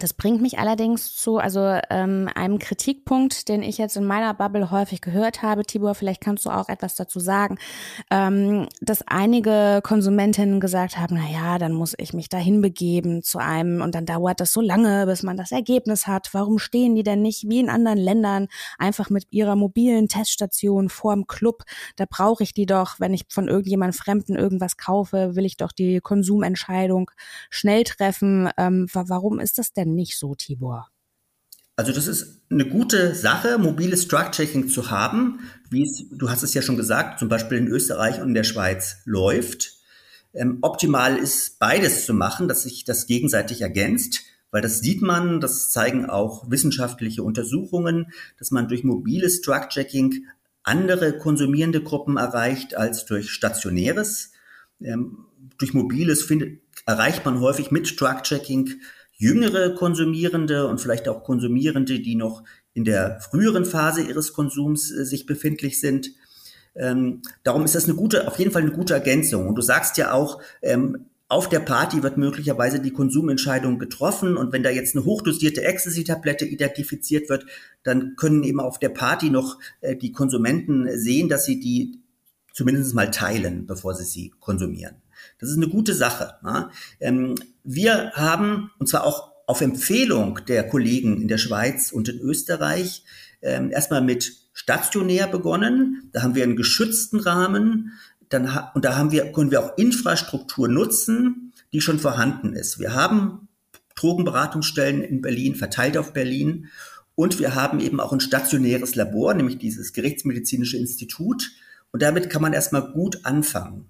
Das 0.00 0.14
bringt 0.14 0.40
mich 0.40 0.58
allerdings 0.58 1.14
zu 1.14 1.36
also 1.36 1.78
ähm, 1.90 2.28
einem 2.34 2.58
Kritikpunkt, 2.58 3.48
den 3.48 3.62
ich 3.62 3.76
jetzt 3.76 3.96
in 3.96 4.04
meiner 4.04 4.32
Bubble 4.32 4.70
häufig 4.70 5.02
gehört 5.02 5.42
habe. 5.42 5.62
Tibor, 5.62 5.94
vielleicht 5.94 6.22
kannst 6.22 6.46
du 6.46 6.50
auch 6.50 6.70
etwas 6.70 6.94
dazu 6.94 7.20
sagen, 7.20 7.58
ähm, 8.10 8.66
dass 8.80 9.06
einige 9.06 9.80
Konsumentinnen 9.82 10.58
gesagt 10.58 10.96
haben, 10.96 11.16
na 11.20 11.30
ja, 11.30 11.58
dann 11.58 11.72
muss 11.72 11.94
ich 11.98 12.14
mich 12.14 12.30
dahin 12.30 12.62
begeben 12.62 13.22
zu 13.22 13.38
einem 13.38 13.82
und 13.82 13.94
dann 13.94 14.06
dauert 14.06 14.40
das 14.40 14.52
so 14.52 14.62
lange, 14.62 15.04
bis 15.04 15.22
man 15.22 15.36
das 15.36 15.52
Ergebnis 15.52 16.06
hat. 16.06 16.30
Warum 16.32 16.58
stehen 16.58 16.94
die 16.94 17.02
denn 17.02 17.20
nicht 17.20 17.46
wie 17.48 17.60
in 17.60 17.68
anderen 17.68 17.98
Ländern 17.98 18.48
einfach 18.78 19.10
mit 19.10 19.26
ihrer 19.30 19.54
mobilen 19.54 20.08
Teststation 20.08 20.88
vorm 20.88 21.26
Club? 21.26 21.64
Da 21.96 22.06
brauche 22.08 22.42
ich 22.42 22.54
die 22.54 22.66
doch, 22.66 22.98
wenn 23.00 23.12
ich 23.12 23.26
von 23.28 23.48
irgendjemand 23.48 23.94
Fremden 23.94 24.34
irgendwas 24.34 24.78
kaufe, 24.78 25.36
will 25.36 25.44
ich 25.44 25.58
doch 25.58 25.72
die 25.72 26.00
Konsumentscheidung 26.00 27.10
schnell 27.50 27.84
treffen. 27.84 28.48
Ähm, 28.56 28.86
warum 28.92 29.40
ist 29.40 29.58
das 29.58 29.74
denn 29.74 29.89
denn 29.90 29.94
nicht 29.96 30.18
so, 30.18 30.34
Tibor? 30.34 30.88
Also 31.76 31.92
das 31.92 32.06
ist 32.06 32.42
eine 32.50 32.66
gute 32.66 33.14
Sache, 33.14 33.56
mobiles 33.56 34.06
Drug-Checking 34.06 34.68
zu 34.68 34.90
haben, 34.90 35.40
wie 35.70 35.82
es, 35.82 36.04
du 36.10 36.28
hast 36.28 36.42
es 36.42 36.52
ja 36.52 36.60
schon 36.60 36.76
gesagt, 36.76 37.18
zum 37.18 37.28
Beispiel 37.28 37.56
in 37.56 37.68
Österreich 37.68 38.20
und 38.20 38.28
in 38.28 38.34
der 38.34 38.44
Schweiz 38.44 38.98
läuft. 39.06 39.78
Ähm, 40.34 40.58
optimal 40.60 41.16
ist 41.16 41.58
beides 41.58 42.04
zu 42.04 42.12
machen, 42.12 42.48
dass 42.48 42.64
sich 42.64 42.84
das 42.84 43.06
gegenseitig 43.06 43.62
ergänzt, 43.62 44.20
weil 44.50 44.62
das 44.62 44.80
sieht 44.80 45.00
man, 45.00 45.40
das 45.40 45.70
zeigen 45.70 46.04
auch 46.04 46.50
wissenschaftliche 46.50 47.22
Untersuchungen, 47.22 48.12
dass 48.38 48.50
man 48.50 48.68
durch 48.68 48.84
mobiles 48.84 49.40
Drug-Checking 49.40 50.26
andere 50.62 51.16
konsumierende 51.16 51.82
Gruppen 51.82 52.16
erreicht 52.16 52.76
als 52.76 53.06
durch 53.06 53.30
stationäres. 53.30 54.32
Ähm, 54.82 55.26
durch 55.58 55.72
mobiles 55.74 56.22
findet, 56.22 56.60
erreicht 56.86 57.24
man 57.24 57.40
häufig 57.40 57.70
mit 57.70 57.98
Drug-Checking 57.98 58.80
jüngere 59.20 59.74
Konsumierende 59.74 60.66
und 60.66 60.80
vielleicht 60.80 61.06
auch 61.06 61.22
Konsumierende, 61.22 62.00
die 62.00 62.16
noch 62.16 62.42
in 62.72 62.84
der 62.84 63.20
früheren 63.20 63.66
Phase 63.66 64.00
ihres 64.00 64.32
Konsums 64.32 64.90
äh, 64.90 65.04
sich 65.04 65.26
befindlich 65.26 65.78
sind. 65.78 66.10
Ähm, 66.74 67.20
darum 67.42 67.64
ist 67.64 67.74
das 67.74 67.84
eine 67.84 67.94
gute, 67.94 68.26
auf 68.26 68.38
jeden 68.38 68.50
Fall 68.50 68.62
eine 68.62 68.72
gute 68.72 68.94
Ergänzung. 68.94 69.46
Und 69.46 69.56
du 69.56 69.62
sagst 69.62 69.98
ja 69.98 70.12
auch, 70.12 70.40
ähm, 70.62 71.04
auf 71.28 71.48
der 71.48 71.60
Party 71.60 72.02
wird 72.02 72.16
möglicherweise 72.16 72.80
die 72.80 72.92
Konsumentscheidung 72.92 73.78
getroffen 73.78 74.36
und 74.36 74.52
wenn 74.52 74.62
da 74.62 74.70
jetzt 74.70 74.96
eine 74.96 75.04
hochdosierte 75.04 75.62
Ecstasy-Tablette 75.62 76.44
identifiziert 76.44 77.28
wird, 77.28 77.46
dann 77.82 78.16
können 78.16 78.42
eben 78.42 78.58
auf 78.58 78.78
der 78.78 78.88
Party 78.88 79.30
noch 79.30 79.58
äh, 79.82 79.96
die 79.96 80.12
Konsumenten 80.12 80.88
sehen, 80.98 81.28
dass 81.28 81.44
sie 81.44 81.60
die 81.60 82.00
zumindest 82.54 82.94
mal 82.94 83.10
teilen, 83.10 83.66
bevor 83.66 83.94
sie 83.94 84.04
sie 84.04 84.32
konsumieren. 84.40 84.96
Das 85.40 85.50
ist 85.50 85.56
eine 85.56 85.68
gute 85.68 85.94
Sache. 85.94 86.34
Ne? 86.42 86.70
Ähm, 87.00 87.34
wir 87.64 88.12
haben, 88.12 88.70
und 88.78 88.88
zwar 88.88 89.04
auch 89.04 89.32
auf 89.46 89.60
Empfehlung 89.60 90.40
der 90.46 90.68
Kollegen 90.68 91.20
in 91.20 91.28
der 91.28 91.38
Schweiz 91.38 91.92
und 91.92 92.08
in 92.08 92.20
Österreich, 92.20 93.04
ähm, 93.42 93.70
erstmal 93.70 94.02
mit 94.02 94.32
stationär 94.52 95.26
begonnen. 95.26 96.10
Da 96.12 96.22
haben 96.22 96.34
wir 96.34 96.44
einen 96.44 96.56
geschützten 96.56 97.20
Rahmen 97.20 97.92
dann 98.28 98.48
und 98.74 98.84
da 98.84 98.96
haben 98.96 99.10
wir, 99.10 99.32
können 99.32 99.50
wir 99.50 99.60
auch 99.60 99.76
Infrastruktur 99.76 100.68
nutzen, 100.68 101.52
die 101.72 101.80
schon 101.80 101.98
vorhanden 101.98 102.54
ist. 102.54 102.78
Wir 102.78 102.94
haben 102.94 103.48
Drogenberatungsstellen 103.96 105.02
in 105.02 105.20
Berlin, 105.20 105.54
verteilt 105.54 105.96
auf 105.96 106.12
Berlin. 106.12 106.68
Und 107.14 107.38
wir 107.38 107.54
haben 107.54 107.80
eben 107.80 108.00
auch 108.00 108.12
ein 108.12 108.20
stationäres 108.20 108.94
Labor, 108.94 109.34
nämlich 109.34 109.58
dieses 109.58 109.92
Gerichtsmedizinische 109.92 110.78
Institut. 110.78 111.50
Und 111.92 112.02
damit 112.02 112.30
kann 112.30 112.40
man 112.40 112.52
erstmal 112.52 112.92
gut 112.92 113.24
anfangen. 113.24 113.86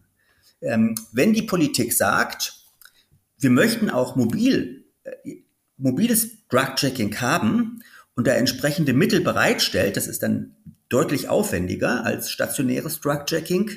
Ähm, 0.60 0.94
wenn 1.12 1.32
die 1.32 1.42
Politik 1.42 1.92
sagt, 1.92 2.64
wir 3.38 3.50
möchten 3.50 3.90
auch 3.90 4.16
mobil, 4.16 4.84
äh, 5.04 5.36
mobiles 5.76 6.46
Drug-Checking 6.48 7.20
haben 7.20 7.82
und 8.14 8.26
da 8.26 8.32
entsprechende 8.32 8.92
Mittel 8.92 9.20
bereitstellt, 9.20 9.96
das 9.96 10.06
ist 10.06 10.22
dann 10.22 10.56
deutlich 10.88 11.28
aufwendiger 11.28 12.04
als 12.04 12.30
stationäres 12.30 13.00
Drug-Checking, 13.00 13.70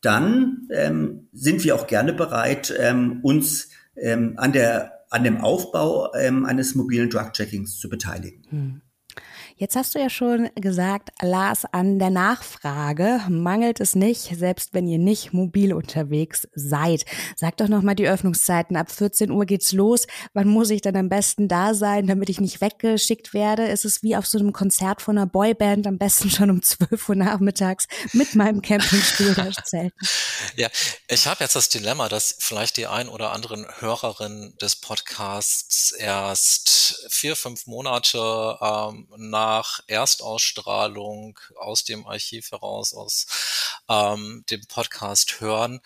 dann 0.00 0.66
ähm, 0.72 1.28
sind 1.32 1.62
wir 1.62 1.74
auch 1.74 1.86
gerne 1.86 2.12
bereit, 2.12 2.74
ähm, 2.78 3.20
uns 3.22 3.68
ähm, 3.96 4.34
an, 4.36 4.52
der, 4.52 5.04
an 5.10 5.24
dem 5.24 5.38
Aufbau 5.38 6.12
ähm, 6.14 6.46
eines 6.46 6.74
mobilen 6.74 7.10
Drug-Checkings 7.10 7.78
zu 7.78 7.88
beteiligen. 7.88 8.42
Hm. 8.48 8.80
Jetzt 9.60 9.76
hast 9.76 9.94
du 9.94 9.98
ja 9.98 10.08
schon 10.08 10.48
gesagt, 10.54 11.10
Lars, 11.20 11.66
an 11.70 11.98
der 11.98 12.08
Nachfrage 12.08 13.20
mangelt 13.28 13.78
es 13.78 13.94
nicht, 13.94 14.34
selbst 14.38 14.72
wenn 14.72 14.86
ihr 14.86 14.96
nicht 14.96 15.34
mobil 15.34 15.74
unterwegs 15.74 16.48
seid. 16.54 17.04
Sag 17.36 17.58
doch 17.58 17.68
nochmal 17.68 17.94
die 17.94 18.08
Öffnungszeiten. 18.08 18.74
Ab 18.78 18.90
14 18.90 19.30
Uhr 19.30 19.44
geht's 19.44 19.72
los. 19.72 20.06
Wann 20.32 20.48
muss 20.48 20.70
ich 20.70 20.80
dann 20.80 20.96
am 20.96 21.10
besten 21.10 21.46
da 21.46 21.74
sein, 21.74 22.06
damit 22.06 22.30
ich 22.30 22.40
nicht 22.40 22.62
weggeschickt 22.62 23.34
werde? 23.34 23.66
Ist 23.66 23.84
es 23.84 24.02
wie 24.02 24.16
auf 24.16 24.24
so 24.24 24.38
einem 24.38 24.54
Konzert 24.54 25.02
von 25.02 25.18
einer 25.18 25.26
Boyband, 25.26 25.86
am 25.86 25.98
besten 25.98 26.30
schon 26.30 26.48
um 26.48 26.62
12 26.62 27.10
Uhr 27.10 27.16
nachmittags 27.16 27.86
mit 28.14 28.34
meinem 28.34 28.62
Campingstuhl 28.62 29.34
da 29.34 29.50
zelten? 29.62 29.98
Ja, 30.56 30.68
ich 31.06 31.26
habe 31.26 31.44
jetzt 31.44 31.54
das 31.54 31.68
Dilemma, 31.68 32.08
dass 32.08 32.34
vielleicht 32.38 32.78
die 32.78 32.86
ein 32.86 33.10
oder 33.10 33.32
anderen 33.32 33.66
Hörerinnen 33.80 34.56
des 34.56 34.76
Podcasts 34.76 35.92
erst 35.92 37.06
vier, 37.10 37.36
fünf 37.36 37.66
Monate 37.66 38.56
ähm, 38.62 39.06
nach 39.18 39.49
nach 39.50 39.80
Erstausstrahlung 39.88 41.38
aus 41.56 41.82
dem 41.82 42.06
Archiv 42.06 42.52
heraus, 42.52 42.94
aus 42.94 43.26
ähm, 43.88 44.44
dem 44.48 44.64
Podcast 44.66 45.40
hören. 45.40 45.80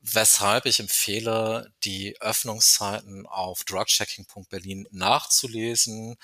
Weshalb 0.00 0.64
ich 0.64 0.80
empfehle, 0.80 1.70
die 1.84 2.18
Öffnungszeiten 2.22 3.26
auf 3.26 3.64
drugchecking.berlin 3.64 4.88
nachzulesen. 4.90 6.16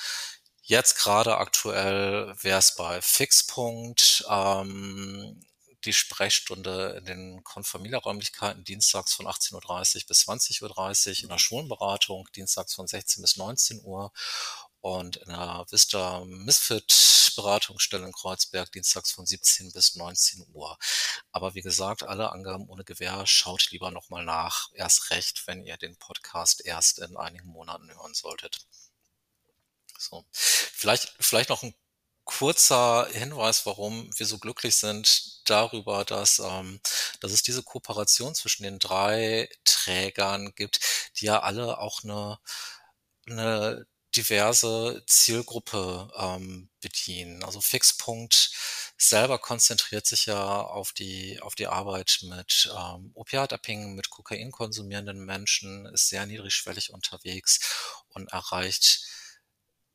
Jetzt 0.62 0.96
gerade 0.96 1.36
aktuell 1.36 2.34
wäre 2.40 2.58
es 2.58 2.74
bei 2.74 3.02
Fixpunkt. 3.02 4.24
Ähm, 4.30 5.44
die 5.84 5.92
Sprechstunde 5.92 6.96
in 6.98 7.04
den 7.06 7.44
Konfamilienräumlichkeiten 7.44 8.64
dienstags 8.64 9.14
von 9.14 9.26
18.30 9.26 9.54
Uhr 9.54 10.02
bis 10.08 10.28
20.30 10.28 10.62
Uhr, 11.08 11.22
in 11.22 11.28
der 11.28 11.38
Schwulenberatung 11.38 12.28
dienstags 12.36 12.74
von 12.74 12.86
16 12.86 13.22
bis 13.22 13.36
19 13.36 13.80
Uhr 13.82 14.12
und 14.80 15.16
in 15.16 15.28
der 15.28 15.66
Vista 15.70 16.24
Misfit 16.24 17.10
Beratungsstelle 17.36 18.04
in 18.04 18.12
Kreuzberg 18.12 18.70
dienstags 18.72 19.12
von 19.12 19.26
17 19.26 19.72
bis 19.72 19.96
19 19.96 20.46
Uhr. 20.52 20.76
Aber 21.32 21.54
wie 21.54 21.62
gesagt, 21.62 22.02
alle 22.02 22.32
Angaben 22.32 22.68
ohne 22.68 22.84
Gewähr, 22.84 23.26
schaut 23.26 23.70
lieber 23.70 23.90
nochmal 23.90 24.24
nach. 24.24 24.68
Erst 24.74 25.10
recht, 25.10 25.46
wenn 25.46 25.62
ihr 25.64 25.76
den 25.76 25.96
Podcast 25.96 26.64
erst 26.64 26.98
in 26.98 27.16
einigen 27.16 27.48
Monaten 27.48 27.90
hören 27.90 28.14
solltet. 28.14 28.66
So. 29.98 30.24
Vielleicht, 30.32 31.14
vielleicht 31.20 31.50
noch 31.50 31.62
ein 31.62 31.74
kurzer 32.24 33.08
Hinweis, 33.10 33.66
warum 33.66 34.10
wir 34.16 34.26
so 34.26 34.38
glücklich 34.38 34.76
sind 34.76 35.48
darüber, 35.48 36.04
dass, 36.04 36.38
ähm, 36.38 36.80
dass 37.20 37.32
es 37.32 37.42
diese 37.42 37.62
Kooperation 37.62 38.34
zwischen 38.34 38.62
den 38.62 38.78
drei 38.78 39.48
Trägern 39.64 40.54
gibt, 40.54 40.80
die 41.16 41.26
ja 41.26 41.40
alle 41.40 41.78
auch 41.78 42.04
eine, 42.04 42.38
eine 43.26 43.86
diverse 44.16 45.04
Zielgruppe 45.06 46.10
ähm, 46.16 46.68
bedienen. 46.80 47.44
Also 47.44 47.60
Fixpunkt 47.60 48.50
selber 48.96 49.38
konzentriert 49.38 50.06
sich 50.06 50.26
ja 50.26 50.62
auf 50.62 50.92
die, 50.92 51.40
auf 51.40 51.54
die 51.54 51.68
Arbeit 51.68 52.18
mit 52.22 52.68
ähm, 52.76 53.12
Opiatabhängigen, 53.14 53.94
mit 53.94 54.10
Kokain 54.10 54.50
konsumierenden 54.50 55.24
Menschen, 55.24 55.86
ist 55.86 56.08
sehr 56.08 56.26
niedrigschwellig 56.26 56.92
unterwegs 56.92 57.60
und 58.08 58.32
erreicht 58.32 59.04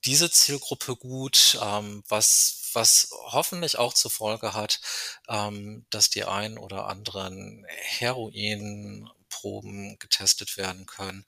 diese 0.05 0.31
Zielgruppe 0.31 0.95
gut, 0.95 1.59
ähm, 1.61 2.03
was, 2.07 2.69
was 2.73 3.09
hoffentlich 3.11 3.77
auch 3.77 3.93
zur 3.93 4.11
Folge 4.11 4.53
hat, 4.53 4.79
ähm, 5.27 5.85
dass 5.89 6.09
die 6.09 6.23
ein 6.25 6.57
oder 6.57 6.87
anderen 6.87 7.65
Heroinproben 7.67 9.99
getestet 9.99 10.55
werden 10.57 10.85
können 10.85 11.25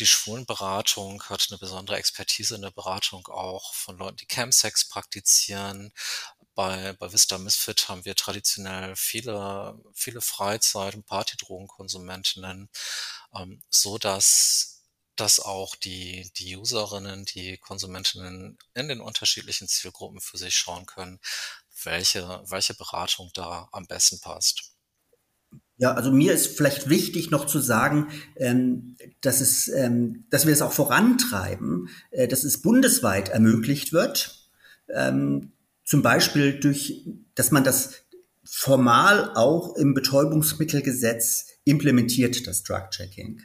die 0.00 0.06
Schwulenberatung 0.06 1.22
hat 1.24 1.46
eine 1.50 1.58
besondere 1.58 1.96
Expertise 1.96 2.54
in 2.54 2.62
der 2.62 2.70
Beratung 2.70 3.26
auch 3.28 3.74
von 3.74 3.98
Leuten, 3.98 4.16
die 4.18 4.26
Campsex 4.26 4.88
praktizieren. 4.88 5.92
Bei, 6.54 6.92
bei 6.94 7.12
Vista 7.12 7.38
Misfit 7.38 7.88
haben 7.88 8.04
wir 8.04 8.16
traditionell 8.16 8.96
viele, 8.96 9.78
viele 9.94 10.20
Freizeit- 10.20 10.94
und 10.94 11.06
Partydrogenkonsumentinnen, 11.06 12.68
ähm, 13.34 13.62
so 13.70 13.98
dass 13.98 14.74
dass 15.16 15.40
auch 15.40 15.74
die, 15.74 16.30
die 16.36 16.56
Userinnen, 16.56 17.24
die 17.24 17.58
Konsumentinnen 17.58 18.56
in 18.74 18.88
den 18.88 19.00
unterschiedlichen 19.00 19.66
Zielgruppen 19.68 20.20
für 20.20 20.38
sich 20.38 20.54
schauen 20.56 20.86
können, 20.86 21.18
welche, 21.82 22.42
welche 22.46 22.74
Beratung 22.74 23.30
da 23.34 23.68
am 23.72 23.86
besten 23.86 24.20
passt. 24.20 24.67
Ja, 25.78 25.94
also 25.94 26.10
mir 26.10 26.32
ist 26.32 26.56
vielleicht 26.56 26.88
wichtig 26.88 27.30
noch 27.30 27.46
zu 27.46 27.60
sagen, 27.60 28.08
ähm, 28.36 28.96
dass, 29.20 29.40
es, 29.40 29.68
ähm, 29.68 30.24
dass 30.28 30.44
wir 30.44 30.52
es 30.52 30.60
auch 30.60 30.72
vorantreiben, 30.72 31.88
äh, 32.10 32.26
dass 32.26 32.42
es 32.42 32.60
bundesweit 32.62 33.28
ermöglicht 33.28 33.92
wird. 33.92 34.50
Ähm, 34.92 35.52
zum 35.84 36.02
Beispiel 36.02 36.58
durch, 36.58 37.06
dass 37.36 37.52
man 37.52 37.62
das 37.62 37.92
formal 38.44 39.30
auch 39.36 39.76
im 39.76 39.94
Betäubungsmittelgesetz 39.94 41.46
implementiert, 41.64 42.46
das 42.48 42.64
Drug-Checking. 42.64 43.42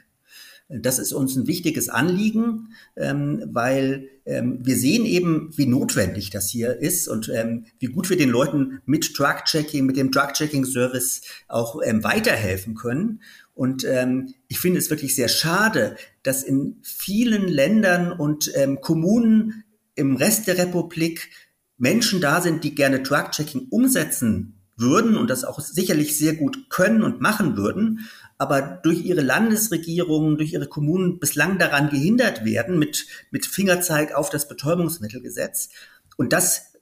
Das 0.68 0.98
ist 0.98 1.12
uns 1.12 1.36
ein 1.36 1.46
wichtiges 1.46 1.90
Anliegen, 1.90 2.74
ähm, 2.96 3.44
weil 3.52 4.08
ähm, 4.24 4.60
wir 4.62 4.76
sehen 4.76 5.04
eben, 5.04 5.50
wie 5.54 5.66
notwendig 5.66 6.30
das 6.30 6.48
hier 6.48 6.78
ist 6.78 7.06
und 7.06 7.28
ähm, 7.28 7.66
wie 7.78 7.86
gut 7.86 8.08
wir 8.08 8.16
den 8.16 8.30
Leuten 8.30 8.80
mit 8.86 9.18
Drug-Checking, 9.18 9.84
mit 9.84 9.98
dem 9.98 10.10
Drug-Checking-Service 10.10 11.20
auch 11.48 11.76
weiterhelfen 11.76 12.74
können. 12.74 13.20
Und 13.52 13.84
ähm, 13.84 14.34
ich 14.48 14.58
finde 14.58 14.78
es 14.78 14.88
wirklich 14.88 15.14
sehr 15.14 15.28
schade, 15.28 15.96
dass 16.22 16.42
in 16.42 16.76
vielen 16.82 17.46
Ländern 17.46 18.10
und 18.10 18.50
ähm, 18.54 18.80
Kommunen 18.80 19.64
im 19.94 20.16
Rest 20.16 20.46
der 20.46 20.56
Republik 20.56 21.30
Menschen 21.76 22.20
da 22.20 22.40
sind, 22.40 22.64
die 22.64 22.74
gerne 22.74 23.02
Drug-Checking 23.02 23.66
umsetzen 23.68 24.53
würden 24.76 25.16
und 25.16 25.30
das 25.30 25.44
auch 25.44 25.60
sicherlich 25.60 26.18
sehr 26.18 26.34
gut 26.34 26.68
können 26.68 27.02
und 27.02 27.20
machen 27.20 27.56
würden, 27.56 28.08
aber 28.38 28.60
durch 28.60 29.04
ihre 29.04 29.20
Landesregierungen, 29.20 30.36
durch 30.36 30.52
ihre 30.52 30.66
Kommunen 30.66 31.20
bislang 31.20 31.58
daran 31.58 31.90
gehindert 31.90 32.44
werden 32.44 32.78
mit, 32.78 33.06
mit 33.30 33.46
Fingerzeig 33.46 34.14
auf 34.14 34.30
das 34.30 34.48
Betäubungsmittelgesetz. 34.48 35.68
Und 36.16 36.32
das, 36.32 36.72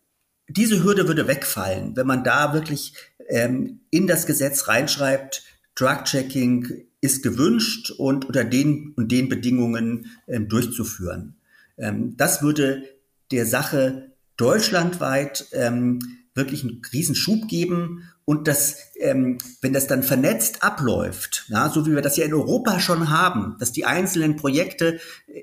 diese 0.48 0.82
Hürde 0.82 1.06
würde 1.08 1.28
wegfallen, 1.28 1.96
wenn 1.96 2.06
man 2.06 2.24
da 2.24 2.54
wirklich 2.54 2.94
ähm, 3.28 3.80
in 3.90 4.06
das 4.06 4.26
Gesetz 4.26 4.68
reinschreibt, 4.68 5.42
Drug-Checking 5.74 6.86
ist 7.00 7.22
gewünscht 7.22 7.90
und 7.90 8.24
unter 8.26 8.44
den 8.44 8.92
und 8.96 9.10
den 9.10 9.28
Bedingungen 9.28 10.06
ähm, 10.28 10.48
durchzuführen. 10.48 11.36
Ähm, 11.76 12.16
das 12.16 12.42
würde 12.42 12.84
der 13.30 13.46
Sache 13.46 14.12
deutschlandweit 14.36 15.46
ähm, 15.52 15.98
wirklich 16.34 16.62
einen 16.62 16.80
Riesenschub 16.92 17.48
geben 17.48 18.08
und 18.24 18.48
das, 18.48 18.76
ähm, 19.00 19.38
wenn 19.60 19.72
das 19.72 19.86
dann 19.86 20.02
vernetzt 20.02 20.62
abläuft, 20.62 21.44
ja, 21.48 21.68
so 21.68 21.86
wie 21.86 21.94
wir 21.94 22.02
das 22.02 22.16
ja 22.16 22.24
in 22.24 22.32
Europa 22.32 22.80
schon 22.80 23.10
haben, 23.10 23.56
dass 23.58 23.72
die 23.72 23.84
einzelnen 23.84 24.36
Projekte 24.36 24.98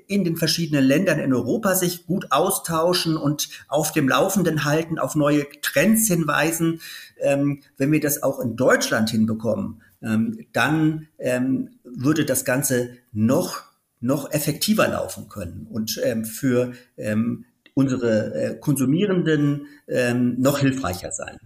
in 0.06 0.24
den 0.24 0.36
verschiedenen 0.36 0.84
Ländern 0.84 1.18
in 1.18 1.32
Europa 1.32 1.74
sich 1.74 2.06
gut 2.06 2.32
austauschen 2.32 3.16
und 3.16 3.48
auf 3.68 3.92
dem 3.92 4.08
Laufenden 4.08 4.64
halten, 4.64 4.98
auf 4.98 5.14
neue 5.14 5.46
Trends 5.62 6.08
hinweisen, 6.08 6.80
ähm, 7.20 7.60
wenn 7.76 7.92
wir 7.92 8.00
das 8.00 8.22
auch 8.22 8.40
in 8.40 8.56
Deutschland 8.56 9.10
hinbekommen, 9.10 9.82
ähm, 10.02 10.46
dann 10.52 11.08
ähm, 11.18 11.78
würde 11.84 12.24
das 12.24 12.44
Ganze 12.44 12.96
noch 13.12 13.70
noch 14.02 14.32
effektiver 14.32 14.88
laufen 14.88 15.28
können 15.28 15.66
und 15.70 16.00
ähm, 16.02 16.24
für 16.24 16.72
ähm, 16.96 17.44
unsere 17.80 18.34
äh, 18.34 18.54
Konsumierenden 18.60 19.66
ähm, 19.88 20.36
noch 20.38 20.58
hilfreicher 20.58 21.10
sein. 21.10 21.38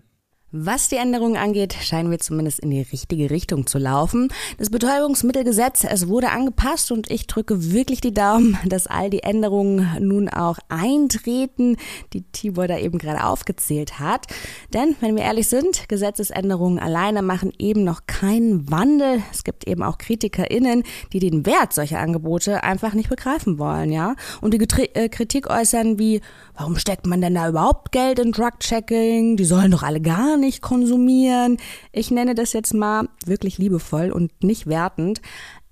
Was 0.57 0.89
die 0.89 0.99
Änderungen 0.99 1.37
angeht, 1.37 1.75
scheinen 1.83 2.13
wir 2.13 2.21
zumindest 2.21 2.61
in 2.61 2.71
die 2.71 2.83
richtige 2.83 3.29
Richtung 3.29 3.67
zu 3.67 3.79
laufen. 3.79 4.29
Das 4.57 4.71
Betäubungsmittelgesetz, 4.71 5.83
es 5.83 6.07
wurde 6.07 6.31
angepasst 6.31 6.93
und 6.93 7.11
ich 7.11 7.27
drücke 7.27 7.73
wirklich 7.73 8.01
die 8.01 8.15
Daumen, 8.15 8.57
dass 8.65 8.87
all 8.87 9.11
die 9.11 9.25
Änderungen 9.25 9.89
nun 9.99 10.29
auch 10.29 10.61
eintreten, 10.69 11.77
die 12.13 12.23
Tibor 12.23 12.69
da 12.69 12.79
eben 12.79 12.99
gerade 12.99 13.25
aufgezählt 13.25 13.99
hat. 13.99 14.29
Denn, 14.73 14.95
wenn 15.01 15.17
wir 15.17 15.25
ehrlich 15.25 15.49
sind, 15.49 15.89
Gesetzesänderungen 15.89 16.79
alleine 16.79 17.23
machen 17.23 17.51
eben 17.59 17.83
noch 17.83 18.07
keinen 18.07 18.71
Wandel. 18.71 19.25
Es 19.33 19.43
gibt 19.43 19.67
eben 19.67 19.83
auch 19.83 19.99
KritikerInnen, 19.99 20.85
die 21.13 21.19
den 21.19 21.47
Wert 21.47 21.73
solcher 21.73 21.99
Angebote 21.99 22.63
einfach 22.63 22.95
nicht 22.95 23.09
begreifen 23.09 23.59
wollen, 23.59 23.91
ja? 23.91 24.15
Und 24.41 24.55
die 24.55 24.61
äh, 24.61 25.09
Kritik 25.09 25.51
äußern 25.51 25.99
wie, 25.99 26.21
warum 26.57 26.77
steckt 26.77 27.07
man 27.07 27.21
denn 27.21 27.35
da 27.35 27.49
überhaupt 27.49 27.91
Geld 27.91 28.21
in 28.21 28.31
Drug-Checking? 28.31 29.37
Die 29.37 29.45
sollen 29.45 29.73
doch 29.73 29.83
alle 29.83 30.01
gar 30.01 30.37
nicht 30.37 30.44
nicht 30.45 30.63
konsumieren. 30.63 31.57
Ich 31.93 32.11
nenne 32.11 32.35
das 32.35 32.53
jetzt 32.53 32.75
mal 32.75 33.09
wirklich 33.27 33.59
liebevoll 33.59 34.11
und 34.11 34.31
nicht 34.43 34.67
wertend. 34.67 35.21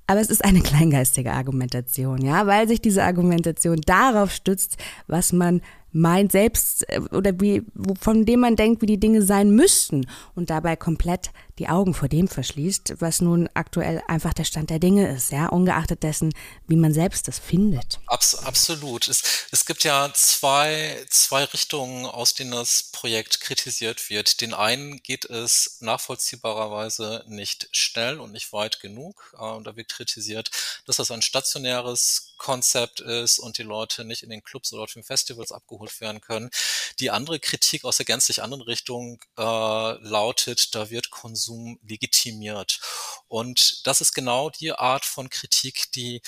Aber 0.06 0.20
es 0.20 0.30
ist 0.30 0.44
eine 0.44 0.60
kleingeistige 0.62 1.32
Argumentation, 1.32 2.22
ja, 2.22 2.46
weil 2.46 2.68
sich 2.68 2.80
diese 2.80 3.04
Argumentation 3.04 3.80
darauf 3.86 4.32
stützt, 4.32 4.76
was 5.06 5.32
man 5.32 5.62
meint 5.92 6.32
selbst 6.32 6.88
äh, 6.88 7.00
oder 7.12 7.38
wie, 7.40 7.62
von 8.00 8.24
dem 8.24 8.40
man 8.40 8.56
denkt, 8.56 8.82
wie 8.82 8.86
die 8.86 9.00
Dinge 9.00 9.22
sein 9.22 9.54
müssten 9.54 10.06
und 10.34 10.50
dabei 10.50 10.76
komplett 10.76 11.30
die 11.58 11.68
Augen 11.68 11.92
vor 11.92 12.08
dem 12.08 12.28
verschließt, 12.28 12.94
was 13.00 13.20
nun 13.20 13.48
aktuell 13.54 14.02
einfach 14.08 14.32
der 14.32 14.44
Stand 14.44 14.70
der 14.70 14.78
Dinge 14.78 15.14
ist, 15.14 15.32
ja, 15.32 15.48
ungeachtet 15.48 16.02
dessen, 16.02 16.32
wie 16.66 16.76
man 16.76 16.94
selbst 16.94 17.28
das 17.28 17.38
findet. 17.38 18.00
Abs 18.06 18.34
absolut. 18.34 19.08
Es, 19.08 19.22
es 19.50 19.66
gibt 19.66 19.84
ja 19.84 20.10
zwei, 20.14 21.04
zwei 21.10 21.44
Richtungen, 21.44 22.06
aus 22.06 22.34
denen 22.34 22.52
das 22.52 22.84
Projekt 22.92 23.40
kritisiert 23.40 24.08
wird. 24.08 24.40
Den 24.40 24.54
einen 24.54 25.02
geht 25.02 25.26
es 25.26 25.78
nachvollziehbarerweise 25.80 27.24
nicht 27.28 27.68
schnell 27.72 28.18
und 28.18 28.32
nicht 28.32 28.52
weit 28.52 28.80
genug. 28.80 29.34
Äh, 29.34 29.62
da 29.62 29.76
wird 29.76 29.90
kritisiert, 29.90 30.50
dass 30.86 30.96
das 30.96 31.10
ein 31.10 31.22
stationäres 31.22 32.34
Konzept 32.38 33.00
ist 33.00 33.38
und 33.38 33.58
die 33.58 33.62
Leute 33.62 34.04
nicht 34.04 34.22
in 34.22 34.30
den 34.30 34.42
Clubs 34.42 34.72
oder 34.72 34.82
auf 34.82 34.92
den 34.92 35.04
Festivals 35.04 35.52
abgeholt 35.52 36.00
werden 36.00 36.20
können. 36.20 36.50
Die 36.98 37.10
andere 37.10 37.38
Kritik 37.38 37.84
aus 37.84 37.98
der 37.98 38.06
gänzlich 38.06 38.42
anderen 38.42 38.62
Richtung 38.62 39.20
äh, 39.38 39.42
lautet, 39.42 40.74
da 40.74 40.90
wird 40.90 41.10
Konsum 41.10 41.41
Konsum 41.42 41.78
legitimiert. 41.82 42.80
Und 43.28 43.86
das 43.86 44.00
ist 44.00 44.14
genau 44.14 44.50
die 44.50 44.72
Art 44.72 45.04
von 45.04 45.28
Kritik, 45.28 45.90
die 45.94 46.22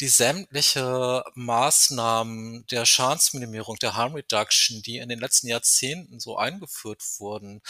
die 0.00 0.08
sämtliche 0.08 1.24
Maßnahmen 1.34 2.66
der 2.66 2.84
Schadensminimierung, 2.84 3.76
der 3.76 3.96
Harm 3.96 4.14
Reduction, 4.14 4.82
die 4.82 4.98
in 4.98 5.08
den 5.08 5.18
letzten 5.18 5.48
Jahrzehnten 5.48 6.20
so 6.20 6.36
eingeführt 6.36 7.02
wurden, 7.18 7.62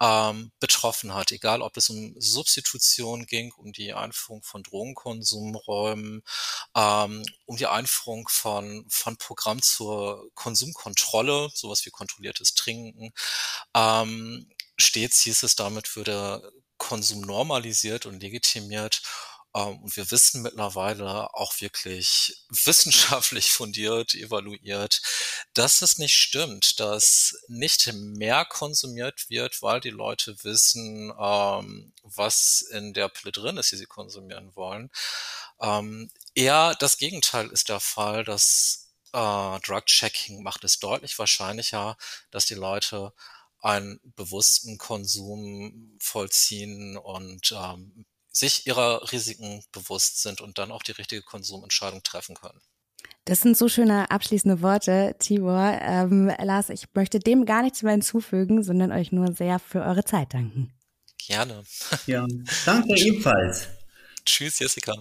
ähm, 0.00 0.52
betroffen 0.58 1.12
hat. 1.12 1.32
Egal, 1.32 1.60
ob 1.60 1.76
es 1.76 1.90
um 1.90 2.14
Substitution 2.18 3.26
ging, 3.26 3.52
um 3.58 3.72
die 3.72 3.92
Einführung 3.92 4.42
von 4.42 4.62
Drogenkonsumräumen, 4.62 6.22
ähm, 6.74 7.22
um 7.44 7.56
die 7.58 7.66
Einführung 7.66 8.26
von, 8.28 8.86
von 8.88 9.18
Programm 9.18 9.60
zur 9.60 10.30
Konsumkontrolle, 10.34 11.50
sowas 11.52 11.84
wie 11.84 11.90
kontrolliertes 11.90 12.54
Trinken, 12.54 13.12
ähm, 13.74 14.50
stets 14.78 15.22
hieß 15.22 15.42
es, 15.42 15.56
damit 15.56 15.96
würde 15.96 16.52
Konsum 16.78 17.22
normalisiert 17.22 18.06
und 18.06 18.20
legitimiert. 18.20 19.02
Ähm, 19.54 19.82
und 19.82 19.96
wir 19.96 20.10
wissen 20.10 20.42
mittlerweile 20.42 21.34
auch 21.34 21.60
wirklich 21.60 22.44
wissenschaftlich 22.64 23.50
fundiert, 23.50 24.14
evaluiert, 24.14 25.00
dass 25.54 25.82
es 25.82 25.98
nicht 25.98 26.14
stimmt, 26.14 26.78
dass 26.80 27.34
nicht 27.48 27.90
mehr 27.94 28.44
konsumiert 28.44 29.30
wird, 29.30 29.62
weil 29.62 29.80
die 29.80 29.90
Leute 29.90 30.36
wissen, 30.44 31.12
ähm, 31.18 31.92
was 32.02 32.60
in 32.72 32.92
der 32.92 33.08
Pille 33.08 33.32
drin 33.32 33.56
ist, 33.56 33.72
die 33.72 33.76
sie 33.76 33.86
konsumieren 33.86 34.54
wollen. 34.54 34.90
Ähm, 35.60 36.10
eher 36.34 36.74
das 36.78 36.98
Gegenteil 36.98 37.48
ist 37.48 37.68
der 37.70 37.80
Fall, 37.80 38.24
dass 38.24 38.90
äh, 39.12 39.60
Drug-Checking 39.60 40.42
macht 40.42 40.64
es 40.64 40.78
deutlich 40.78 41.18
wahrscheinlicher, 41.18 41.96
dass 42.30 42.46
die 42.46 42.54
Leute 42.54 43.12
einen 43.60 44.00
bewussten 44.16 44.78
Konsum 44.78 45.96
vollziehen 46.00 46.96
und 46.96 47.52
ähm, 47.52 48.04
sich 48.32 48.66
ihrer 48.66 49.10
Risiken 49.12 49.64
bewusst 49.72 50.22
sind 50.22 50.40
und 50.40 50.58
dann 50.58 50.70
auch 50.70 50.82
die 50.82 50.92
richtige 50.92 51.22
Konsumentscheidung 51.22 52.02
treffen 52.02 52.34
können. 52.34 52.60
Das 53.24 53.40
sind 53.40 53.56
so 53.56 53.68
schöne 53.68 54.10
abschließende 54.10 54.62
Worte, 54.62 55.16
Tibor. 55.18 55.78
Ähm, 55.80 56.30
Lars, 56.40 56.68
ich 56.68 56.86
möchte 56.94 57.18
dem 57.18 57.44
gar 57.44 57.62
nichts 57.62 57.82
mehr 57.82 57.92
hinzufügen, 57.92 58.62
sondern 58.62 58.92
euch 58.92 59.10
nur 59.10 59.32
sehr 59.32 59.58
für 59.58 59.82
eure 59.82 60.04
Zeit 60.04 60.34
danken. 60.34 60.72
Gerne. 61.18 61.64
Ja, 62.06 62.26
danke 62.64 62.94
ebenfalls. 62.94 63.68
Tschüss, 64.24 64.58
Jessica. 64.58 64.94